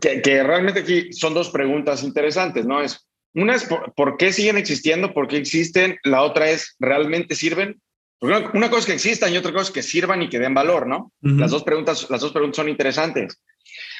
[0.00, 2.80] Que, que, realmente aquí son dos preguntas interesantes, ¿no?
[2.80, 7.80] Es, una es por, qué siguen existiendo, por qué existen, la otra es, ¿realmente sirven?
[8.24, 10.86] Una cosa es que existan y otra cosa es que sirvan y que den valor,
[10.86, 11.12] ¿no?
[11.20, 13.40] Las dos preguntas, las dos preguntas son interesantes.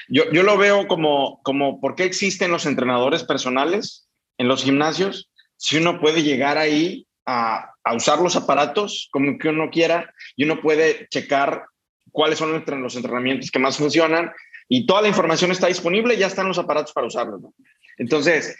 [0.08, 4.08] Yo, yo lo veo como, como, ¿por qué existen los entrenadores personales
[4.38, 5.30] en los gimnasios?
[5.56, 10.44] Si uno puede llegar ahí a, a usar los aparatos como que uno quiera y
[10.44, 11.64] uno puede checar
[12.12, 14.30] cuáles son los entrenamientos que más funcionan
[14.68, 17.54] y toda la información está disponible, ya están los aparatos para usarlos, ¿no?
[17.96, 18.56] Entonces,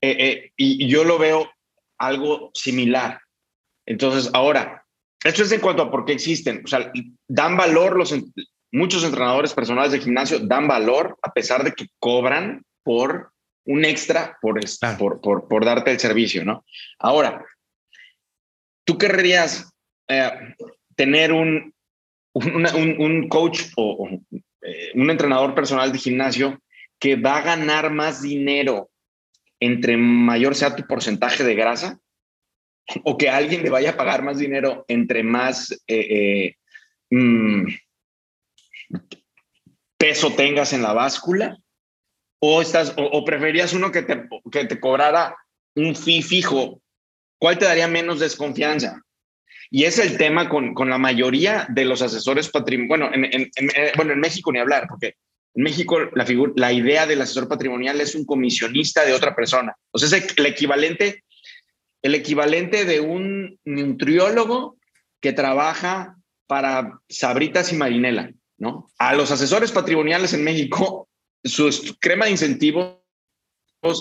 [0.00, 1.50] eh, eh, y, y yo lo veo
[1.98, 3.20] algo similar.
[3.86, 4.83] Entonces, ahora,
[5.24, 6.62] esto es en cuanto a por qué existen.
[6.64, 6.92] O sea,
[7.26, 8.14] dan valor los,
[8.70, 13.32] muchos entrenadores personales de gimnasio dan valor a pesar de que cobran por
[13.66, 14.60] un extra por,
[14.98, 16.64] por, por, por, darte el servicio, ¿no?
[16.98, 17.42] Ahora,
[18.84, 19.72] ¿tú querrías
[20.08, 20.30] eh,
[20.96, 21.72] tener un,
[22.34, 22.66] un,
[23.00, 24.08] un, coach o,
[24.60, 26.60] eh, un entrenador personal de gimnasio
[26.98, 28.90] que va a ganar más dinero
[29.60, 32.00] entre mayor sea tu porcentaje de grasa?
[33.04, 36.56] O que alguien le vaya a pagar más dinero entre más eh, eh,
[37.10, 37.66] mm,
[39.96, 41.58] peso tengas en la báscula?
[42.40, 45.34] ¿O, estás, o, preferías uno que te, que te cobrara
[45.76, 46.82] un fee fijo?
[47.38, 49.00] ¿Cuál te daría menos desconfianza?
[49.70, 53.10] Y es el tema con, con la mayoría de los asesores patrimoniales.
[53.10, 55.14] Bueno en, eh, bueno, en México ni hablar, porque
[55.54, 59.74] en México la, la idea del asesor patrimonial es un comisionista de otra persona.
[59.90, 61.23] O es el equivalente
[62.04, 64.76] el equivalente de un nutriólogo
[65.20, 68.88] que trabaja para Sabritas y Marinela, ¿no?
[68.98, 71.08] A los asesores patrimoniales en México
[71.42, 72.98] su crema de incentivos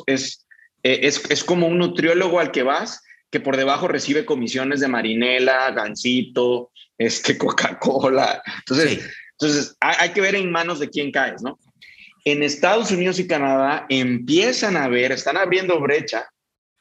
[0.05, 0.45] es,
[0.83, 3.01] eh, es, es como un nutriólogo al que vas
[3.33, 8.43] que por debajo recibe comisiones de marinela, gansito, este, Coca-Cola.
[8.59, 11.57] Entonces, entonces hay, que ver en manos de quién caes, ¿no?
[12.25, 16.27] En Estados Unidos y Canadá empiezan a ver, están abriendo brecha,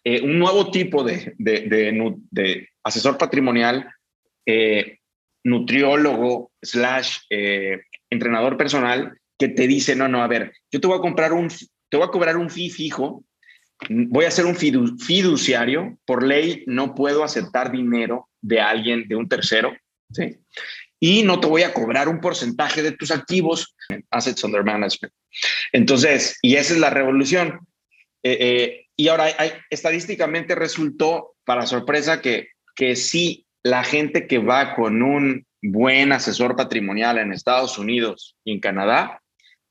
[0.04, 3.88] eh, un nuevo tipo de, de, asesor patrimonial,
[4.46, 4.98] eh,
[5.44, 10.98] nutriólogo, slash, eh, entrenador personal, que te dice, no, no, a ver, yo te voy
[10.98, 13.24] a comprar un, te voy a cobrar un fee fijo
[13.88, 19.28] voy a ser un fiduciario, por ley no puedo aceptar dinero de alguien, de un
[19.28, 19.72] tercero,
[20.10, 20.36] ¿sí?
[21.00, 23.74] Y no te voy a cobrar un porcentaje de tus activos,
[24.10, 25.12] assets under management.
[25.72, 27.66] Entonces, y esa es la revolución.
[28.22, 34.74] Eh, y ahora, hay, estadísticamente resultó, para sorpresa, que, que sí, la gente que va
[34.74, 39.22] con un buen asesor patrimonial en Estados Unidos y en Canadá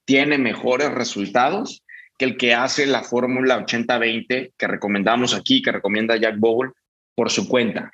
[0.05, 1.83] tiene mejores resultados
[2.17, 6.71] que el que hace la fórmula 80-20 que recomendamos aquí, que recomienda Jack Bogle,
[7.15, 7.91] por su cuenta.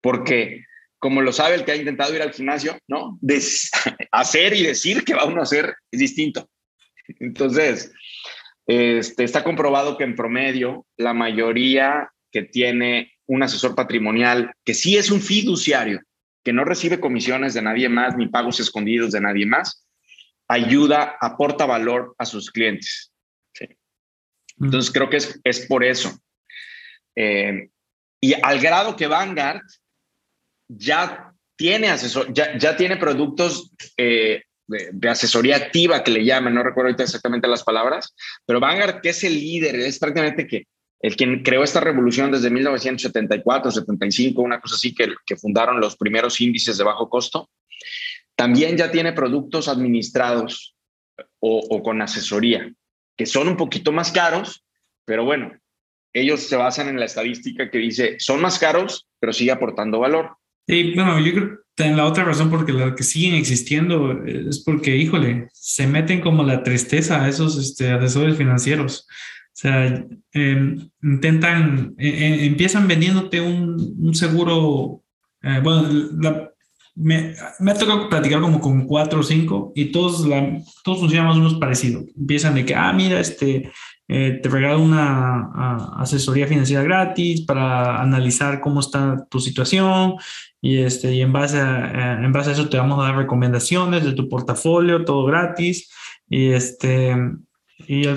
[0.00, 0.64] Porque,
[0.98, 3.18] como lo sabe el que ha intentado ir al gimnasio, ¿no?
[4.12, 6.48] hacer y decir que va uno a hacer es distinto.
[7.20, 7.92] Entonces,
[8.66, 14.96] este, está comprobado que en promedio la mayoría que tiene un asesor patrimonial, que sí
[14.96, 16.00] es un fiduciario,
[16.44, 19.86] que no recibe comisiones de nadie más ni pagos escondidos de nadie más,
[20.48, 23.12] ayuda, aporta valor a sus clientes.
[24.60, 26.18] Entonces creo que es, es por eso.
[27.14, 27.68] Eh,
[28.20, 29.60] y al grado que Vanguard
[30.68, 36.62] ya tiene asesor, ya, ya tiene productos eh, de, asesoría activa que le llaman, no
[36.62, 40.66] recuerdo ahorita exactamente las palabras, pero Vanguard, que es el líder, es prácticamente que
[41.00, 45.96] el quien creó esta revolución desde 1974, 75, una cosa así, que, que fundaron los
[45.96, 47.50] primeros índices de bajo costo,
[48.34, 50.74] también ya tiene productos administrados
[51.38, 52.70] o, o con asesoría
[53.16, 54.64] que son un poquito más caros,
[55.04, 55.58] pero bueno,
[56.12, 60.36] ellos se basan en la estadística que dice, son más caros, pero sigue aportando valor.
[60.66, 64.96] Sí, bueno, yo creo que la otra razón porque la que siguen existiendo es porque,
[64.96, 69.06] híjole, se meten como la tristeza a esos este, asesores financieros.
[69.56, 75.02] O sea, em, intentan, e, e, empiezan vendiéndote un, un seguro,
[75.42, 75.88] eh, bueno,
[76.20, 76.50] la,
[76.94, 81.28] me, me, ha tocado platicar como con cuatro o cinco y todos, la, todos funcionan
[81.28, 82.04] más o menos parecido.
[82.16, 83.70] Empiezan de que, ah, mira, este,
[84.08, 85.50] eh, te regalo una
[85.98, 90.14] asesoría financiera gratis para analizar cómo está tu situación
[90.60, 94.04] y, este, y en, base a, en base a eso te vamos a dar recomendaciones
[94.04, 95.90] de tu portafolio, todo gratis.
[96.28, 97.14] Y, este,
[97.86, 98.08] y,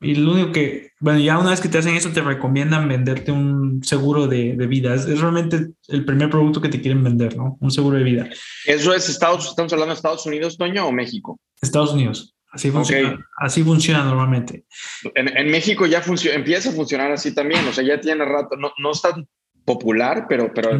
[0.00, 3.32] y lo único que, bueno, ya una vez que te hacen eso, te recomiendan venderte
[3.32, 4.94] un seguro de, de vida.
[4.94, 7.56] Es, realmente el primer producto que te quieren vender, ¿no?
[7.60, 8.28] Un seguro de vida.
[8.66, 11.40] ¿Eso es Estados, estamos hablando de Estados Unidos, Toño, o México?
[11.60, 12.35] Estados Unidos.
[12.56, 14.64] Así funciona, así funciona normalmente.
[15.14, 18.72] En, en México ya empieza a funcionar así también, o sea, ya tiene rato, no,
[18.78, 19.28] no es tan
[19.66, 20.70] popular, pero, pero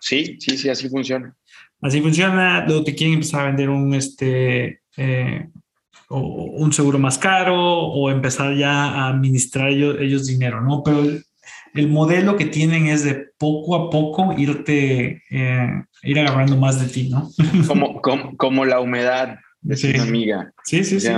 [0.00, 1.32] sí, sí, sí, así funciona.
[1.80, 5.48] Así funciona, luego te quieren empezar a vender un, este, eh,
[6.08, 10.82] o un seguro más caro o empezar ya a administrar ellos, dinero, ¿no?
[10.82, 11.04] Pero
[11.74, 16.88] el, modelo que tienen es de poco a poco irte, eh, ir agarrando más de
[16.88, 17.30] ti, ¿no?
[17.68, 19.96] Como, como, como la humedad de sí.
[19.96, 20.52] amiga.
[20.64, 21.08] Sí, sí, sí,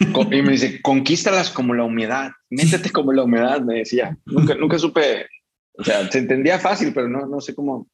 [0.00, 4.16] Y me dice, conquístalas como la humedad, métete como la humedad, me decía.
[4.26, 5.26] Nunca, nunca supe,
[5.72, 7.88] o sea, se entendía fácil, pero no, no sé cómo.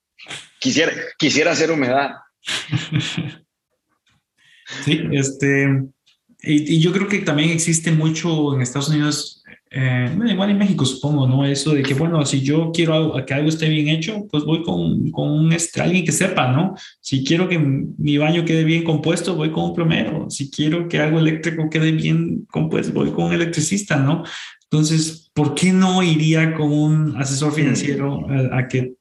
[0.61, 2.13] Quisiera, quisiera hacer humedad.
[4.85, 5.69] Sí, este,
[6.43, 9.44] y, yo creo que también existe mucho en Estados Unidos,
[9.77, 11.45] eh, igual en México supongo, ¿no?
[11.45, 15.11] Eso de que, bueno, si yo quiero que algo esté bien hecho, pues voy con,
[15.11, 16.75] con un, alguien que sepa, ¿no?
[17.01, 20.31] Si quiero que mi baño quede bien compuesto, voy con un plomero.
[20.31, 24.23] Si quiero que algo eléctrico quede bien compuesto, voy con un electricista, ¿no?
[24.71, 28.95] Entonces, ¿por qué no iría con un asesor financiero a, a que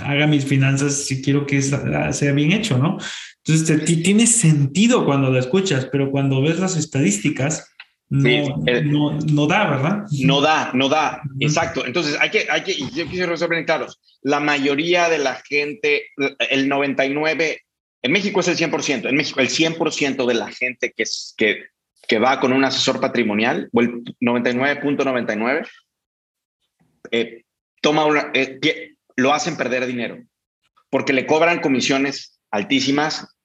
[0.00, 2.98] haga mis finanzas si quiero que sea bien hecho, ¿no?
[3.44, 7.72] Entonces, te, tiene sentido cuando lo escuchas, pero cuando ves las estadísticas,
[8.10, 10.04] no, no, no, da, ¿verdad?
[10.22, 11.84] No da, no da, exacto.
[11.84, 16.06] Entonces, hay que, hay que, yo quisiera ser bien claros, la mayoría de la gente,
[16.50, 17.62] el 99,
[18.02, 21.04] en México es el 100%, en México el 100% de la gente que,
[21.36, 21.66] que,
[22.06, 25.68] que va con un asesor patrimonial, o el 99.99,
[27.10, 27.42] eh,
[27.82, 30.18] toma una, eh, lo hacen perder dinero,
[30.90, 33.36] porque le cobran comisiones altísimas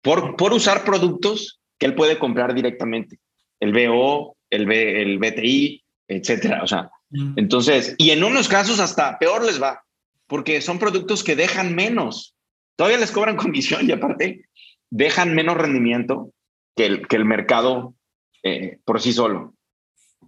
[0.00, 3.18] por, por usar productos que él puede comprar directamente,
[3.62, 6.62] el BO, el, B, el BTI, etcétera.
[6.64, 7.34] O sea, mm.
[7.36, 9.84] entonces, y en unos casos hasta peor les va,
[10.26, 12.34] porque son productos que dejan menos.
[12.76, 14.48] Todavía les cobran comisión y aparte
[14.90, 16.32] dejan menos rendimiento
[16.76, 17.94] que el, que el mercado
[18.42, 19.54] eh, por sí solo.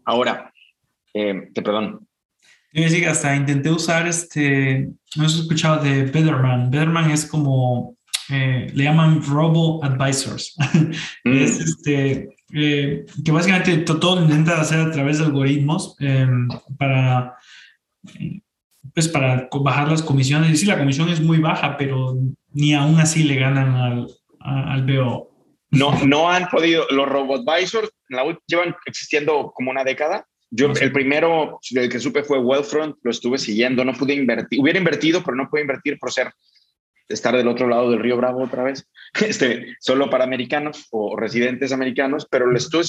[0.04, 0.52] Ahora,
[1.12, 2.06] eh, te perdón.
[2.72, 6.70] Yo decir, hasta intenté usar este, no has escuchado de Betterman.
[6.70, 7.96] Betterman es como,
[8.30, 10.56] eh, le llaman Robo Advisors.
[11.24, 12.28] es mm.
[12.52, 17.36] Este, que básicamente todo intenta hacer a través de algoritmos em, para
[18.94, 20.52] pues para bajar las comisiones.
[20.52, 22.16] Y sí, la comisión es muy baja, pero
[22.52, 24.06] ni aún así le ganan al,
[24.40, 25.30] al BO.
[25.70, 27.90] No, no han podido, los RoboAdvisors
[28.46, 30.26] llevan existiendo como una década.
[30.50, 34.78] Yo, el primero del que supe fue Wealthfront, lo estuve siguiendo, no pude invertir, hubiera
[34.78, 36.32] invertido, pero no pude invertir por ser,
[37.08, 38.88] estar del otro lado del río Bravo otra vez,
[39.26, 42.84] este, solo para americanos o residentes americanos, pero lo estuve,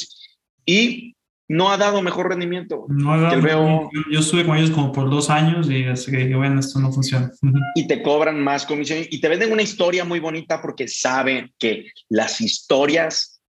[0.66, 1.16] y
[1.48, 2.86] no ha dado mejor rendimiento.
[2.90, 3.90] No ha dado veo...
[4.12, 6.92] Yo estuve con ellos como por dos años y así que dije, bueno, esto no
[6.92, 7.32] funciona.
[7.76, 11.92] Y te cobran más comisión y te venden una historia muy bonita porque saben que
[12.10, 13.42] las historias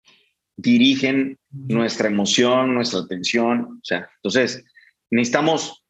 [0.55, 3.79] dirigen nuestra emoción, nuestra atención.
[3.81, 4.63] O sea, entonces
[5.09, 5.83] necesitamos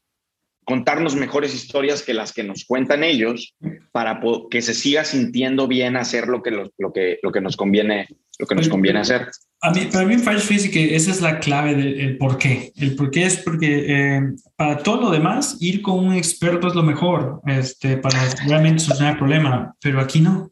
[0.67, 3.55] contarnos mejores historias que las que nos cuentan ellos
[3.93, 4.19] para
[4.51, 8.05] que se siga sintiendo bien hacer lo que, lo, que, lo que nos conviene,
[8.37, 9.29] lo que nos conviene hacer.
[9.61, 12.73] A mí, para mí me parece que esa es la clave del por qué.
[12.75, 14.21] El por qué es porque eh,
[14.57, 19.13] para todo lo demás, ir con un experto es lo mejor este, para realmente solucionar
[19.13, 20.51] el problema, pero aquí no.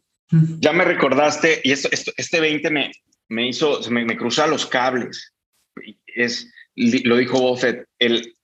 [0.60, 2.90] Ya me recordaste, y esto, este 20 me,
[3.28, 5.34] me hizo, me, me cruza los cables.
[6.06, 8.35] Es, lo dijo Buffett, el,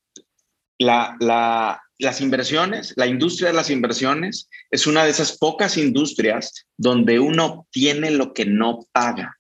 [0.82, 6.66] la, la, las inversiones, la industria de las inversiones es una de esas pocas industrias
[6.76, 9.38] donde uno obtiene lo que no paga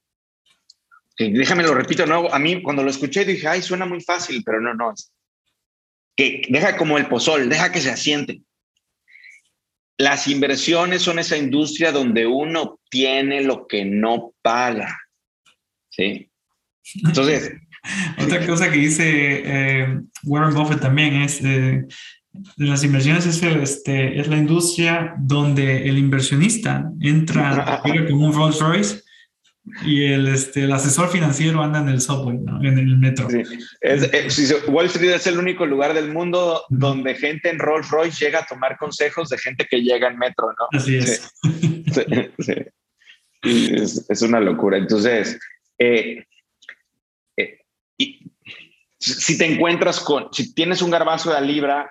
[1.30, 4.42] déjame lo repito de nuevo, a mí cuando lo escuché dije, ay, suena muy fácil,
[4.44, 4.94] pero no, no.
[6.16, 8.42] Que deja como el pozol, deja que se asiente.
[9.98, 14.98] Las inversiones son esa industria donde uno obtiene lo que no paga.
[15.90, 16.30] ¿Sí?
[17.04, 17.52] Entonces...
[18.18, 21.84] Otra cosa que dice eh, Warren Buffett también es, eh,
[22.56, 29.02] las inversiones es, este, es la industria donde el inversionista entra como un Rolls Royce
[29.84, 33.28] y el, este, el asesor financiero anda en el subway, en el metro.
[34.68, 38.46] Wall Street es el único lugar del mundo donde gente en Rolls Royce llega a
[38.46, 40.78] tomar consejos de gente que llega en metro, ¿no?
[40.78, 41.30] Así es.
[44.08, 44.78] es, una locura.
[44.78, 45.38] Entonces,
[45.78, 46.24] eh,
[47.98, 48.18] eh,
[48.98, 51.90] si te encuentras con, si tienes un garbazo de libra,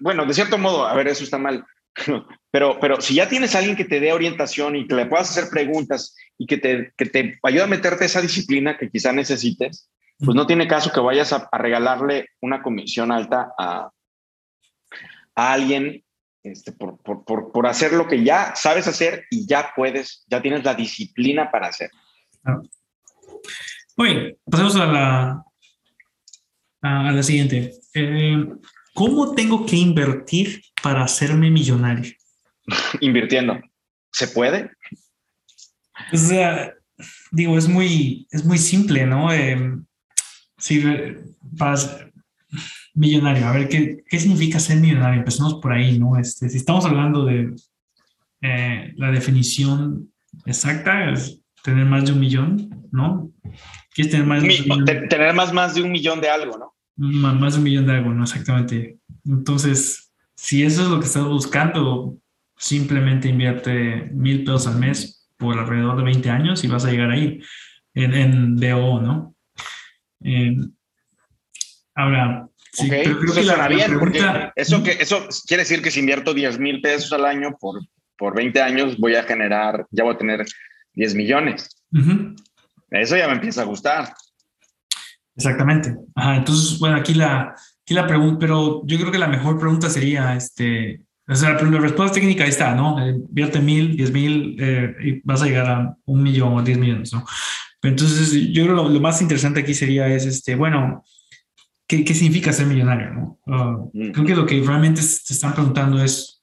[0.00, 1.64] bueno, de cierto modo, a ver, eso está mal.
[2.52, 5.30] Pero, pero si ya tienes a alguien que te dé orientación y que le puedas
[5.30, 9.88] hacer preguntas y que te, que te ayude a meterte esa disciplina que quizá necesites,
[10.18, 13.90] pues no tiene caso que vayas a, regalarle una comisión alta a,
[15.36, 16.04] a alguien
[16.42, 20.42] este, por, por, por, por, hacer lo que ya sabes hacer y ya puedes, ya
[20.42, 21.90] tienes la disciplina para hacer.
[23.96, 25.44] Muy bien, pasemos a la,
[26.82, 27.72] a la siguiente.
[27.94, 28.46] Eh,
[28.94, 32.12] ¿Cómo tengo que invertir para hacerme millonario?
[33.00, 33.60] Invirtiendo.
[34.12, 34.70] ¿Se puede?
[36.12, 36.74] O sea,
[37.30, 39.32] digo, es muy, es muy simple, ¿no?
[39.32, 39.78] Eh,
[40.58, 40.82] si
[41.56, 41.76] para
[42.94, 45.20] millonario, a ver, ¿qué, ¿qué, significa ser millonario?
[45.20, 46.18] Empecemos por ahí, ¿no?
[46.18, 47.54] Este, si estamos hablando de
[48.42, 50.12] eh, la definición
[50.46, 53.30] exacta, es tener más de un millón, ¿no?
[53.94, 54.84] ¿Quieres tener más de un millón?
[54.84, 56.74] Tener más, más de un millón de algo, ¿no?
[56.96, 58.24] Más de un millón de algo, ¿no?
[58.24, 58.98] Exactamente.
[59.24, 62.18] Entonces, si eso es lo que estás buscando,
[62.56, 67.10] simplemente invierte mil pesos al mes por alrededor de 20 años y vas a llegar
[67.10, 67.40] ahí
[67.94, 69.34] en, en DO, ¿no?
[70.22, 70.56] Eh,
[71.94, 74.20] ahora, sí, creo que la, bien, porque
[74.54, 77.80] eso, que, eso quiere decir que si invierto 10 mil pesos al año por,
[78.16, 80.44] por 20 años, voy a generar, ya voy a tener
[80.94, 81.68] 10 millones.
[82.90, 84.12] Eso ya me empieza a gustar.
[85.36, 85.94] Exactamente.
[86.16, 90.34] entonces, bueno, aquí la, aquí la pregunta, pero yo creo que la mejor pregunta sería,
[90.36, 93.02] este, o sea, la respuesta técnica ahí está, ¿no?
[93.02, 96.78] Eh, invierte mil, diez mil eh, y vas a llegar a un millón o diez
[96.78, 97.24] millones, ¿no?
[97.82, 101.02] entonces, yo creo que lo, más interesante aquí sería es, este, bueno,
[101.86, 103.38] ¿qué, qué significa ser millonario, no?
[103.46, 104.10] Ah, mm.
[104.10, 106.42] Creo que lo que realmente te están preguntando es,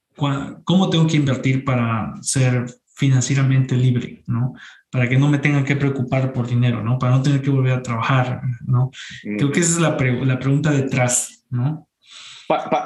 [0.63, 2.65] ¿cómo tengo que invertir para ser
[2.97, 4.55] financieramente libre, ¿no?
[4.89, 6.97] Para que no me tengan que preocupar por dinero, ¿no?
[6.97, 8.89] Para no tener que volver a trabajar, ¿no?
[9.21, 9.95] Creo que esa es la,
[10.25, 11.87] la pregunta detrás, ¿no?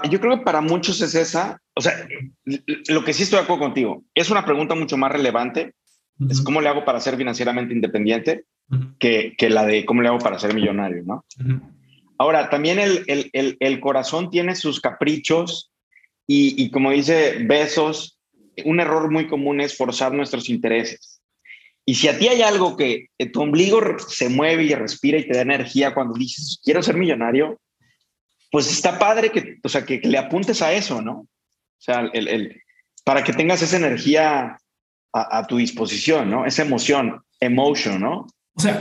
[0.10, 1.94] yo creo que para muchos es esa, o sea,
[2.90, 5.76] lo que sí estoy de acuerdo contigo, es una pregunta mucho más relevante,
[6.28, 8.46] es cómo le hago para ser financieramente independiente,
[8.98, 11.26] que, que, la de cómo le hago para ser millonario, ¿no?
[12.18, 15.72] Ahora, también el, el, el, corazón tiene sus caprichos
[16.26, 18.18] y, y como dice Besos,
[18.66, 21.22] un error muy común es forzar nuestros intereses.
[21.86, 25.36] Y si a ti hay algo que tu ombligo se mueve y respira y te
[25.36, 27.60] da energía cuando dices, quiero ser millonario,
[28.52, 31.22] pues está padre que, o sea, que, le apuntes a eso, ¿no?
[31.22, 32.62] O sea, el, el,
[33.04, 34.58] para que tengas esa energía
[35.14, 36.46] a, tu disposición, ¿no?
[36.46, 38.28] Esa emoción, emotion, ¿no?
[38.54, 38.80] O sea,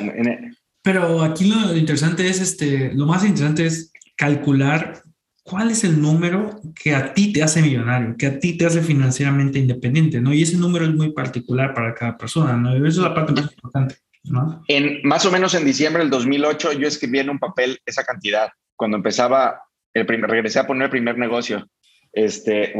[0.82, 5.02] pero aquí lo interesante es, este, lo más interesante es calcular
[5.50, 8.82] cuál es el número que a ti te hace millonario, que a ti te hace
[8.82, 10.32] financieramente independiente, ¿no?
[10.32, 12.72] Y ese número es muy particular para cada persona, ¿no?
[12.72, 14.62] Y eso es la parte más importante, ¿no?
[14.68, 18.48] En, más o menos en diciembre del 2008 yo escribí en un papel esa cantidad,
[18.76, 19.60] cuando empezaba,
[19.92, 21.66] el primer, regresé a poner el primer negocio,
[22.12, 22.72] este,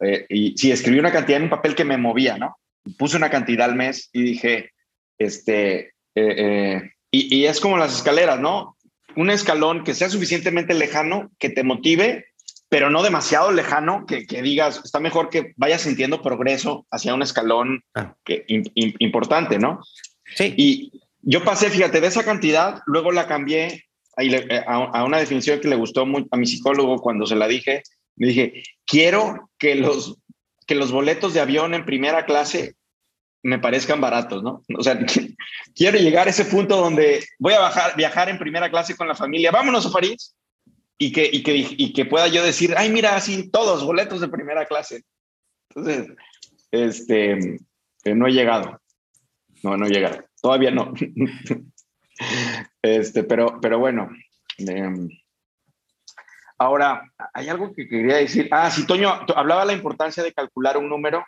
[0.00, 2.56] eh, y sí, escribí una cantidad en un papel que me movía, ¿no?
[2.96, 4.70] Puse una cantidad al mes y dije,
[5.18, 8.73] este, eh, eh, y, y es como las escaleras, ¿no?
[9.16, 12.26] Un escalón que sea suficientemente lejano, que te motive,
[12.68, 17.84] pero no demasiado lejano, que, digas, está mejor que vayas sintiendo progreso hacia un escalón
[17.94, 18.14] ah.
[18.24, 18.44] que,
[18.98, 19.80] importante, ¿no?
[20.34, 20.54] Sí.
[20.56, 23.84] Y yo pasé, fíjate, de esa cantidad, luego la cambié
[24.16, 27.82] eh, a, una definición que le gustó muy, a mi psicólogo cuando se la dije.
[28.16, 30.18] Me dije, quiero que los,
[30.66, 32.74] que los boletos de avión en primera clase
[33.44, 34.64] me parezcan baratos, ¿no?
[34.76, 34.98] O sea,
[35.74, 39.52] quiero llegar a ese punto donde voy a viajar en primera clase con la familia,
[39.52, 40.34] vámonos a París,
[40.98, 44.28] y que, y que, y que pueda yo decir, ay, mira, así todos boletos de
[44.28, 45.04] primera clase.
[45.68, 46.16] Entonces,
[46.70, 47.58] este,
[48.04, 48.80] eh, no he llegado.
[49.62, 50.22] No, no he llegado.
[50.40, 50.94] Todavía no.
[52.82, 54.08] este, pero, pero bueno.
[54.56, 55.08] Em,
[56.58, 58.48] ahora, hay algo que quería decir.
[58.52, 61.24] Ah, sí, Toño, hablaba de la importancia de calcular un número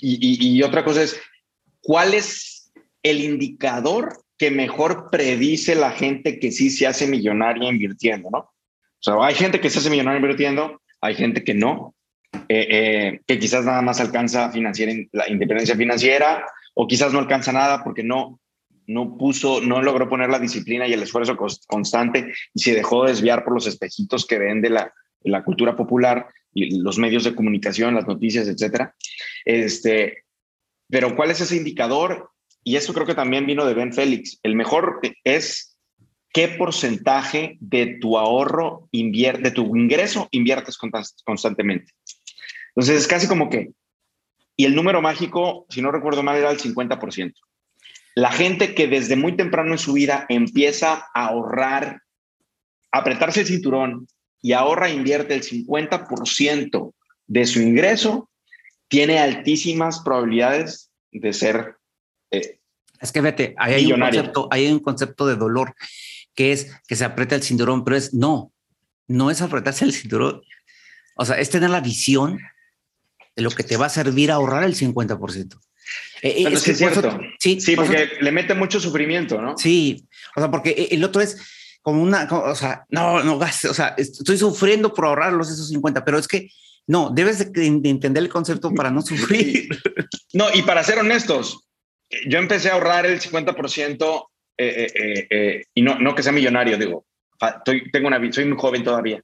[0.00, 1.20] y, otra cosa es,
[1.80, 2.72] ¿cuál es
[3.02, 8.38] el indicador que mejor predice la gente que sí se hace millonaria invirtiendo, ¿no?
[8.38, 8.52] O
[9.00, 11.94] sea, hay gente que se hace millonaria invirtiendo, hay gente que no,
[12.48, 17.52] eh, eh, que quizás nada más alcanza financiera, la independencia financiera o quizás no alcanza
[17.52, 18.40] nada porque no,
[18.86, 23.44] no puso, no logró poner la disciplina y el esfuerzo constante y se dejó desviar
[23.44, 24.92] por los espejitos que ven de la,
[25.24, 28.94] la cultura popular y los medios de comunicación, las noticias, etcétera.
[29.44, 30.24] Este,
[30.88, 32.30] pero ¿cuál es ese indicador?
[32.64, 34.38] Y eso creo que también vino de Ben Félix.
[34.42, 35.78] El mejor es
[36.32, 40.78] qué porcentaje de tu ahorro, invierte, de tu ingreso inviertes
[41.24, 41.92] constantemente.
[42.74, 43.72] Entonces es casi como que,
[44.56, 47.34] y el número mágico, si no recuerdo mal, era el 50%.
[48.14, 52.02] La gente que desde muy temprano en su vida empieza a ahorrar,
[52.92, 54.06] a apretarse el cinturón
[54.42, 56.92] y ahorra e invierte el 50%
[57.28, 58.28] de su ingreso,
[58.88, 61.76] tiene altísimas probabilidades de ser...
[62.30, 62.58] Eh,
[63.00, 65.74] es que vete, hay un, concepto, hay un concepto de dolor
[66.34, 68.52] que es que se aprieta el cinturón, pero es no,
[69.08, 70.42] no es apretarse el cinturón.
[71.16, 72.38] O sea, es tener la visión
[73.36, 75.58] de lo que te va a servir a ahorrar el 50%.
[76.22, 77.18] Eh, es, cierto.
[77.40, 79.58] sí, sí porque le mete mucho sufrimiento, ¿no?
[79.58, 81.36] Sí, o sea, porque el otro es,
[81.82, 86.04] como una, o sea, no, no gastes, o sea, estoy sufriendo por ahorrarlos esos 50,
[86.04, 86.48] pero es que
[86.86, 89.68] no, debes de, entender el concepto para no sufrir.
[90.34, 91.68] No, y para ser honestos,
[92.26, 94.26] yo empecé a ahorrar el 50%
[94.56, 97.04] eh, eh, eh, y no, no que sea millonario, digo,
[97.40, 99.20] estoy, tengo una, soy muy joven todavía,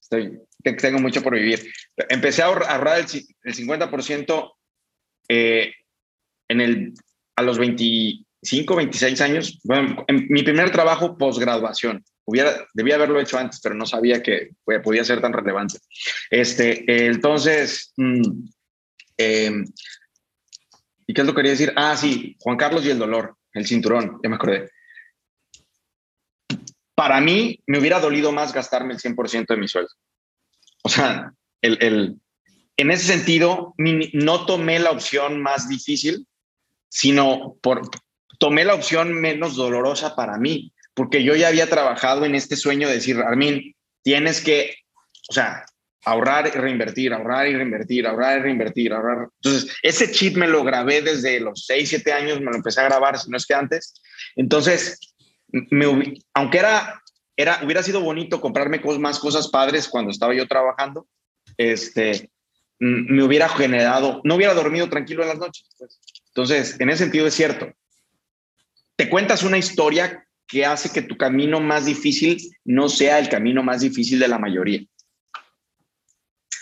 [0.00, 1.72] estoy, tengo mucho por vivir.
[2.08, 3.06] Empecé a ahorrar el,
[3.44, 4.52] el 50%
[5.28, 6.92] en el,
[7.36, 7.84] a los 20,
[8.42, 12.04] 5, 26 años, bueno, en mi primer trabajo posgraduación.
[12.24, 14.50] Hubiera, debía haberlo hecho antes, pero no sabía que
[14.82, 15.78] podía ser tan relevante.
[16.30, 18.48] Este, entonces, mm,
[19.16, 19.64] em,
[21.06, 21.72] ¿y qué es lo que quería decir?
[21.76, 24.70] Ah, sí, Juan Carlos y el dolor, el cinturón, ya me acordé.
[26.94, 29.90] Para mí, me hubiera dolido más gastarme el 100% de mi sueldo.
[30.82, 32.16] O sea, el, el,
[32.76, 36.26] en ese sentido, no tomé la opción más difícil,
[36.88, 37.82] sino por,
[38.42, 42.88] tomé la opción menos dolorosa para mí, porque yo ya había trabajado en este sueño
[42.88, 43.72] de decir, Armin,
[44.02, 44.74] tienes que,
[45.30, 45.64] o sea,
[46.04, 49.28] ahorrar y reinvertir, ahorrar y reinvertir, ahorrar y reinvertir, ahorrar.
[49.40, 52.88] Entonces, ese chip me lo grabé desde los 6, 7 años, me lo empecé a
[52.88, 53.94] grabar, si no es que antes.
[54.34, 54.98] Entonces,
[56.34, 57.00] aunque era,
[57.36, 61.06] era, hubiera sido bonito comprarme más cosas padres cuando estaba yo trabajando,
[61.56, 62.28] este,
[62.80, 65.68] me hubiera generado, no hubiera dormido tranquilo en las noches.
[65.78, 66.00] Pues.
[66.26, 67.72] Entonces, en ese sentido es cierto
[68.96, 73.62] te cuentas una historia que hace que tu camino más difícil no sea el camino
[73.62, 74.82] más difícil de la mayoría.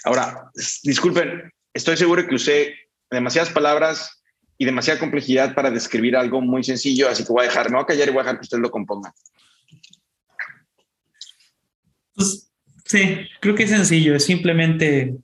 [0.05, 0.51] Ahora,
[0.83, 2.75] disculpen, estoy seguro que usé
[3.11, 4.23] demasiadas palabras
[4.57, 7.83] y demasiada complejidad para describir algo muy sencillo, así que voy a dejar, me voy
[7.83, 9.13] a callar y voy a dejar que usted lo componga.
[12.15, 12.53] Pues,
[12.85, 15.15] sí, creo que es sencillo, es simplemente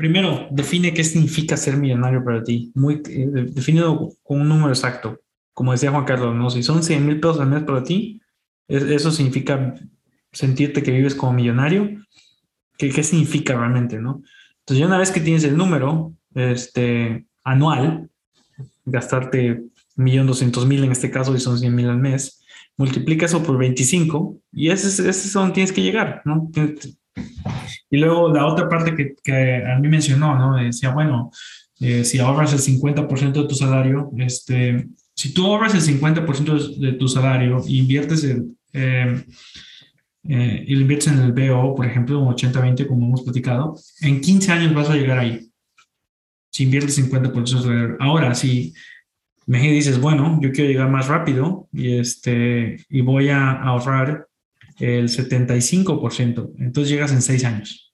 [0.00, 2.72] Primero, define qué significa ser millonario para ti.
[2.74, 5.20] Muy, eh, definido con un número exacto.
[5.60, 6.48] Como decía Juan Carlos, ¿no?
[6.48, 8.22] si son 100 mil pesos al mes para ti,
[8.66, 9.74] eso significa
[10.32, 12.02] sentirte que vives como millonario.
[12.78, 13.98] ¿Qué, ¿Qué significa realmente?
[13.98, 14.22] ¿no?
[14.60, 18.08] Entonces, ya una vez que tienes el número este, anual,
[18.86, 19.64] gastarte
[19.98, 22.42] 1.200.000 en este caso, y son 100.000 al mes,
[22.78, 26.50] multiplica eso por 25 y ese, ese es donde tienes que llegar, ¿no?
[27.90, 30.56] Y luego la otra parte que, que a mí mencionó, ¿no?
[30.56, 31.30] Decía, bueno,
[31.80, 34.88] eh, si ahorras el 50% de tu salario, este,
[35.20, 39.22] si tú ahorras el 50% de, tu salario e inviertes el, eh,
[40.26, 44.22] eh, y lo inviertes en el BO, por ejemplo, un 80-20, como hemos platicado, en
[44.22, 45.46] 15 años vas a llegar ahí.
[46.50, 47.96] Si inviertes 50% de tu salario.
[48.00, 48.72] Ahora, si
[49.44, 54.26] me dices, bueno, yo quiero llegar más rápido y, este, y voy a ahorrar
[54.78, 56.52] el 75%.
[56.60, 57.92] Entonces llegas en seis años.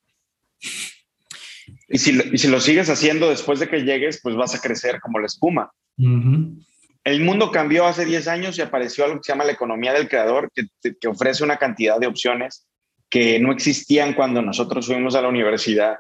[1.89, 5.01] Y si, y si lo sigues haciendo después de que llegues, pues vas a crecer
[5.01, 5.73] como la espuma.
[7.07, 10.09] El mundo cambió hace 10 años y apareció algo que se llama la economía del
[10.09, 12.67] creador, que, ofrece una cantidad de opciones
[13.09, 15.99] que no existían cuando nosotros fuimos a la universidad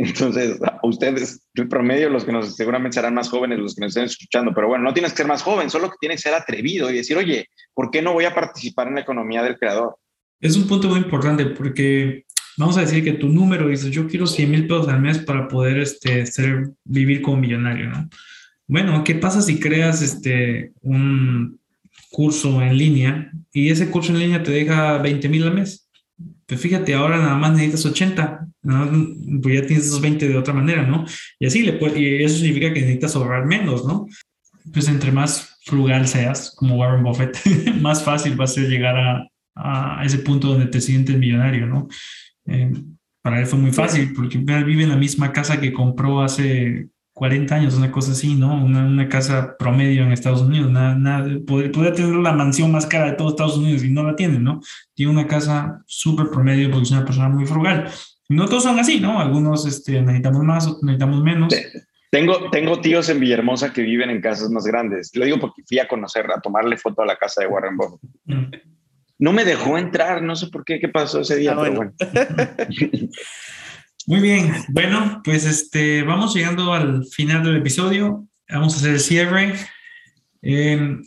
[0.00, 4.04] entonces, ustedes, el promedio, los que nos seguramente serán más jóvenes, los que nos estén
[4.04, 6.90] escuchando, pero bueno, no tienes que ser más joven, solo que tienes que ser atrevido
[6.90, 9.98] y decir, oye, ¿por qué no voy a participar en la economía del creador?
[10.40, 12.24] Es un punto muy importante porque
[12.56, 15.46] vamos a decir que tu número dices, yo quiero 100 mil pesos al mes para
[15.48, 18.08] poder este, ser, vivir como millonario, ¿no?
[18.70, 21.58] Bueno, ¿qué pasa si creas este, un
[22.12, 25.90] curso en línea y ese curso en línea te deja 20 mil al mes?
[26.46, 28.46] Pues fíjate, ahora nada más necesitas 80,
[29.42, 31.04] pues ya tienes esos 20 de otra manera, ¿no?
[31.40, 34.06] Y así, le y eso significa que necesitas ahorrar menos, ¿no?
[34.72, 37.38] Pues entre más frugal seas, como Warren Buffett,
[37.80, 41.88] más fácil va a ser llegar a, a ese punto donde te sientes millonario, ¿no?
[42.46, 42.72] Eh,
[43.20, 46.88] para él fue muy fácil porque vive en la misma casa que compró hace
[47.20, 48.64] 40 años, una cosa así, ¿no?
[48.64, 50.70] Una, una casa promedio en Estados Unidos.
[50.70, 54.16] Nada, nada, podría, tener la mansión más cara de todos Estados Unidos y no la
[54.16, 54.62] tiene, ¿no?
[54.94, 57.90] Tiene una casa súper promedio porque es una persona muy frugal.
[58.30, 59.20] No todos son así, ¿no?
[59.20, 61.54] Algunos este, necesitamos más, otros necesitamos menos.
[62.10, 65.10] Tengo, tengo tíos en Villahermosa que viven en casas más grandes.
[65.14, 68.00] Lo digo porque fui a conocer, a tomarle foto a la casa de Warren Buffett.
[68.24, 68.44] Mm.
[69.18, 71.92] No me dejó entrar, no sé por qué, qué pasó ese día, ah, pero bueno.
[74.10, 78.26] Muy bien, bueno, pues este, vamos llegando al final del episodio.
[78.48, 79.54] Vamos a hacer el cierre.
[80.42, 81.04] Em,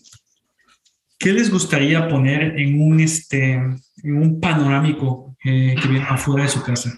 [1.20, 6.50] ¿Qué les gustaría poner en un, este, en un panorámico eh, que viene afuera de
[6.50, 6.98] su casa?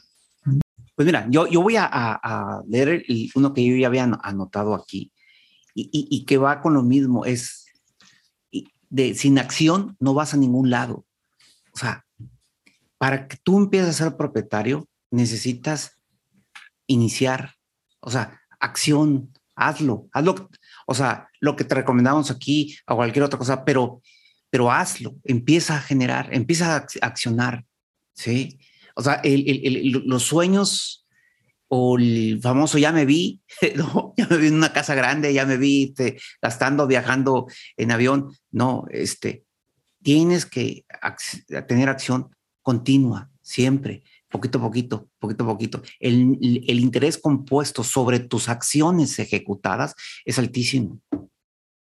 [0.93, 3.03] Pues mira, yo, yo voy a, leer
[3.33, 5.11] uno que yo ya había anotado aquí
[5.73, 7.65] y, y, que va con lo mismo, es
[8.91, 11.03] de sin acción no vas a ningún lado.
[11.73, 12.05] O sea,
[12.99, 15.94] para que tú empieces a ser propietario, necesitas
[16.87, 17.55] iniciar,
[17.99, 20.49] o sea, acción, hazlo, hazlo,
[20.87, 24.01] o sea, lo que te recomendamos aquí o cualquier otra cosa, pero,
[24.49, 27.65] pero hazlo, empieza a generar, empieza a accionar,
[28.13, 28.59] ¿sí?
[28.95, 31.05] O sea, los sueños
[31.67, 33.41] o el famoso ya me vi,
[34.17, 38.35] ya me vi en una casa grande, ya me vi este, gastando, viajando en avión,
[38.51, 39.43] no, este,
[40.01, 40.85] tienes que
[41.67, 42.29] tener acción
[42.61, 44.03] continua, siempre
[44.35, 45.81] poquito a poquito, poquito a poquito.
[45.99, 51.01] El, el, interés compuesto sobre tus acciones ejecutadas es altísimo.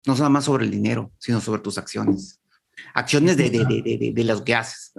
[0.05, 2.39] No nada más sobre el dinero, sino sobre tus acciones.
[2.93, 4.93] Acciones de, de, de, de, las que haces.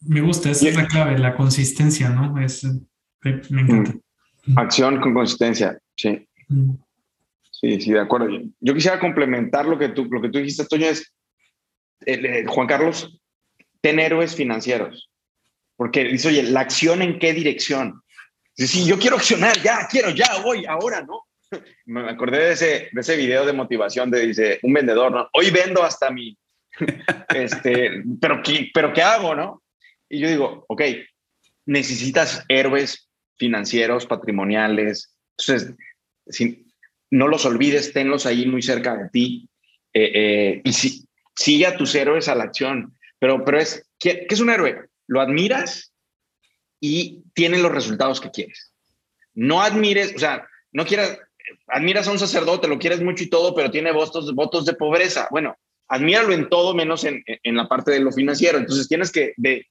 [0.00, 2.40] Me gusta, esa es la clave, la consistencia, ¿no?
[2.40, 3.94] Es, me encanta.
[4.46, 4.58] Mm.
[4.58, 6.26] Acción con consistencia, sí.
[6.48, 6.72] Mm.
[7.50, 8.28] Sí, sí, de acuerdo.
[8.60, 11.12] Yo quisiera complementar lo que tú, lo que tú dijiste, Toño, es,
[12.06, 13.20] eh, Juan Carlos,
[13.80, 15.11] ten héroes financieros.
[15.82, 18.04] Porque dice, oye, ¿la acción en qué dirección?
[18.56, 21.24] Dice, sí, yo quiero accionar, ya, quiero, ya, voy, ahora, ¿no?
[21.86, 25.28] Me acordé de ese, de ese video de motivación de, dice, un vendedor, ¿no?
[25.32, 26.38] Hoy vendo hasta mi,
[27.34, 29.64] este, pero, ¿qué, pero ¿qué hago, no?
[30.08, 30.82] Y yo digo, ok,
[31.66, 35.16] necesitas héroes financieros, patrimoniales.
[35.36, 35.74] Entonces,
[36.28, 36.64] si,
[37.10, 39.48] no los olvides, tenlos ahí muy cerca de ti.
[39.92, 42.96] Eh, eh, y si, sigue a tus héroes a la acción.
[43.18, 44.91] Pero, pero es, ¿qué, ¿qué es un héroe?
[45.06, 45.92] Lo admiras
[46.80, 48.72] y tiene los resultados que quieres.
[49.34, 51.18] No admires, o sea, no quieras,
[51.68, 55.28] admiras a un sacerdote, lo quieres mucho y todo, pero tiene votos, votos de pobreza.
[55.30, 55.56] Bueno,
[55.88, 58.58] admíralo en todo menos en, en la parte de lo financiero.
[58.58, 59.66] Entonces tienes que, de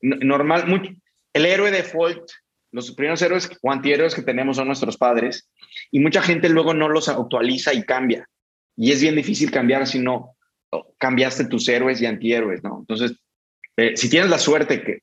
[0.00, 0.90] normal, mucho,
[1.32, 2.30] el héroe default,
[2.72, 5.48] los primeros héroes o antihéroes que tenemos son nuestros padres
[5.90, 8.28] y mucha gente luego no los actualiza y cambia.
[8.76, 10.36] Y es bien difícil cambiar si no
[10.98, 12.78] cambiaste tus héroes y antihéroes, ¿no?
[12.80, 13.16] Entonces,
[13.76, 15.00] eh, si tienes la suerte que,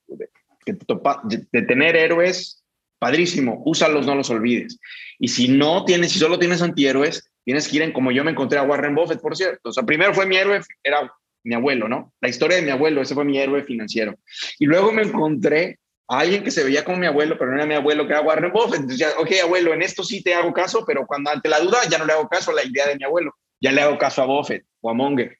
[0.65, 2.63] de tener héroes,
[2.99, 4.79] padrísimo, úsalos, no los olvides.
[5.19, 8.31] Y si no tienes, si solo tienes antihéroes, tienes que ir en como yo me
[8.31, 9.69] encontré a Warren Buffett, por cierto.
[9.69, 11.11] O sea, primero fue mi héroe, era
[11.43, 12.13] mi abuelo, ¿no?
[12.21, 14.15] La historia de mi abuelo, ese fue mi héroe financiero.
[14.59, 17.65] Y luego me encontré a alguien que se veía como mi abuelo, pero no era
[17.65, 18.81] mi abuelo, que era Warren Buffett.
[18.81, 21.79] Entonces, ya, ok, abuelo, en esto sí te hago caso, pero cuando ante la duda
[21.89, 24.21] ya no le hago caso a la idea de mi abuelo, ya le hago caso
[24.21, 25.37] a Buffett o a Monger.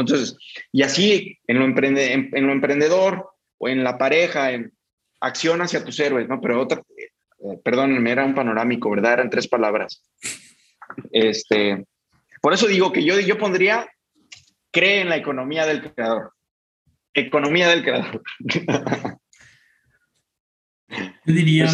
[0.00, 0.36] Entonces,
[0.72, 4.72] y así en lo, emprende, en, lo emprendedor o en la pareja, en
[5.20, 6.40] acción hacia tus héroes, ¿no?
[6.40, 9.14] Pero otra, eh, perdón, era un panorámico, ¿verdad?
[9.14, 10.02] Eran tres palabras.
[11.12, 11.84] Este,
[12.40, 13.88] por eso digo que yo, yo pondría,
[14.70, 16.32] cree en la economía del creador.
[17.14, 18.22] Economía del creador.
[21.24, 21.70] Yo diría,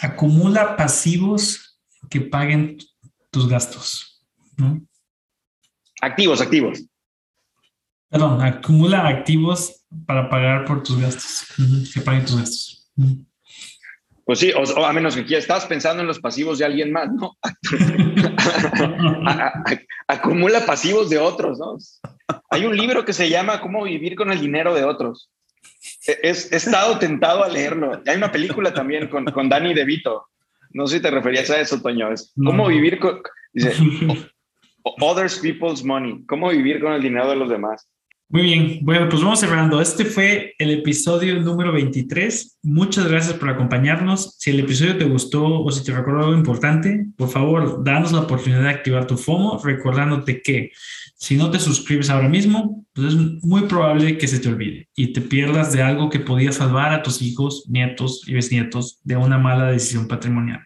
[0.00, 1.78] acumula pasivos
[2.08, 2.78] que paguen
[3.30, 4.24] tus gastos.
[6.00, 6.84] Activos, activos.
[8.12, 11.46] Perdón, acumula activos para pagar por tus gastos,
[11.94, 12.92] que paguen tus gastos.
[14.26, 17.08] Pues sí, o, a menos que quieras, estás pensando en los pasivos de alguien más,
[17.10, 17.38] ¿no?
[20.08, 21.78] acumula pasivos de otros, ¿no?
[22.50, 25.30] Hay un libro que se llama Cómo vivir con el dinero de otros.
[26.06, 28.02] He, he estado tentado a leerlo.
[28.06, 30.26] Hay una película también con, con Danny DeVito.
[30.72, 32.12] No sé si te referías a eso, Toño.
[32.12, 33.22] Es cómo vivir con...
[33.54, 33.72] Dice,
[35.00, 36.22] others people's money.
[36.26, 37.88] Cómo vivir con el dinero de los demás.
[38.32, 39.78] Muy bien, bueno, pues vamos cerrando.
[39.78, 42.60] Este fue el episodio número 23.
[42.62, 44.36] Muchas gracias por acompañarnos.
[44.38, 48.20] Si el episodio te gustó o si te recordó algo importante, por favor, danos la
[48.20, 50.70] oportunidad de activar tu FOMO, recordándote que
[51.14, 55.12] si no te suscribes ahora mismo, pues es muy probable que se te olvide y
[55.12, 59.36] te pierdas de algo que podía salvar a tus hijos, nietos y bisnietos de una
[59.36, 60.60] mala decisión patrimonial.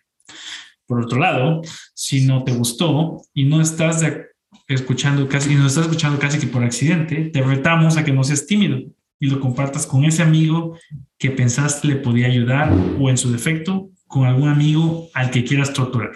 [0.86, 1.62] Por otro lado,
[1.94, 4.35] si no te gustó y no estás de
[4.74, 8.24] escuchando casi, y nos estás escuchando casi que por accidente, te retamos a que no
[8.24, 8.78] seas tímido
[9.18, 10.78] y lo compartas con ese amigo
[11.18, 15.72] que pensaste le podía ayudar o en su defecto con algún amigo al que quieras
[15.72, 16.12] torturar.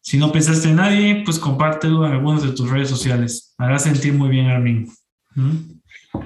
[0.00, 3.54] Si no pensaste en nadie, pues compártelo en algunas de tus redes sociales.
[3.56, 4.88] Hará sentir muy bien, Armin.
[5.34, 5.80] ¿Mm?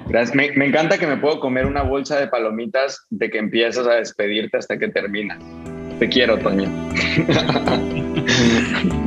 [0.07, 0.35] Gracias.
[0.35, 3.93] Me, me, encanta que me puedo comer una bolsa de palomitas de que empiezas a
[3.93, 5.39] despedirte hasta que termina.
[5.99, 6.69] Te quiero, Toño.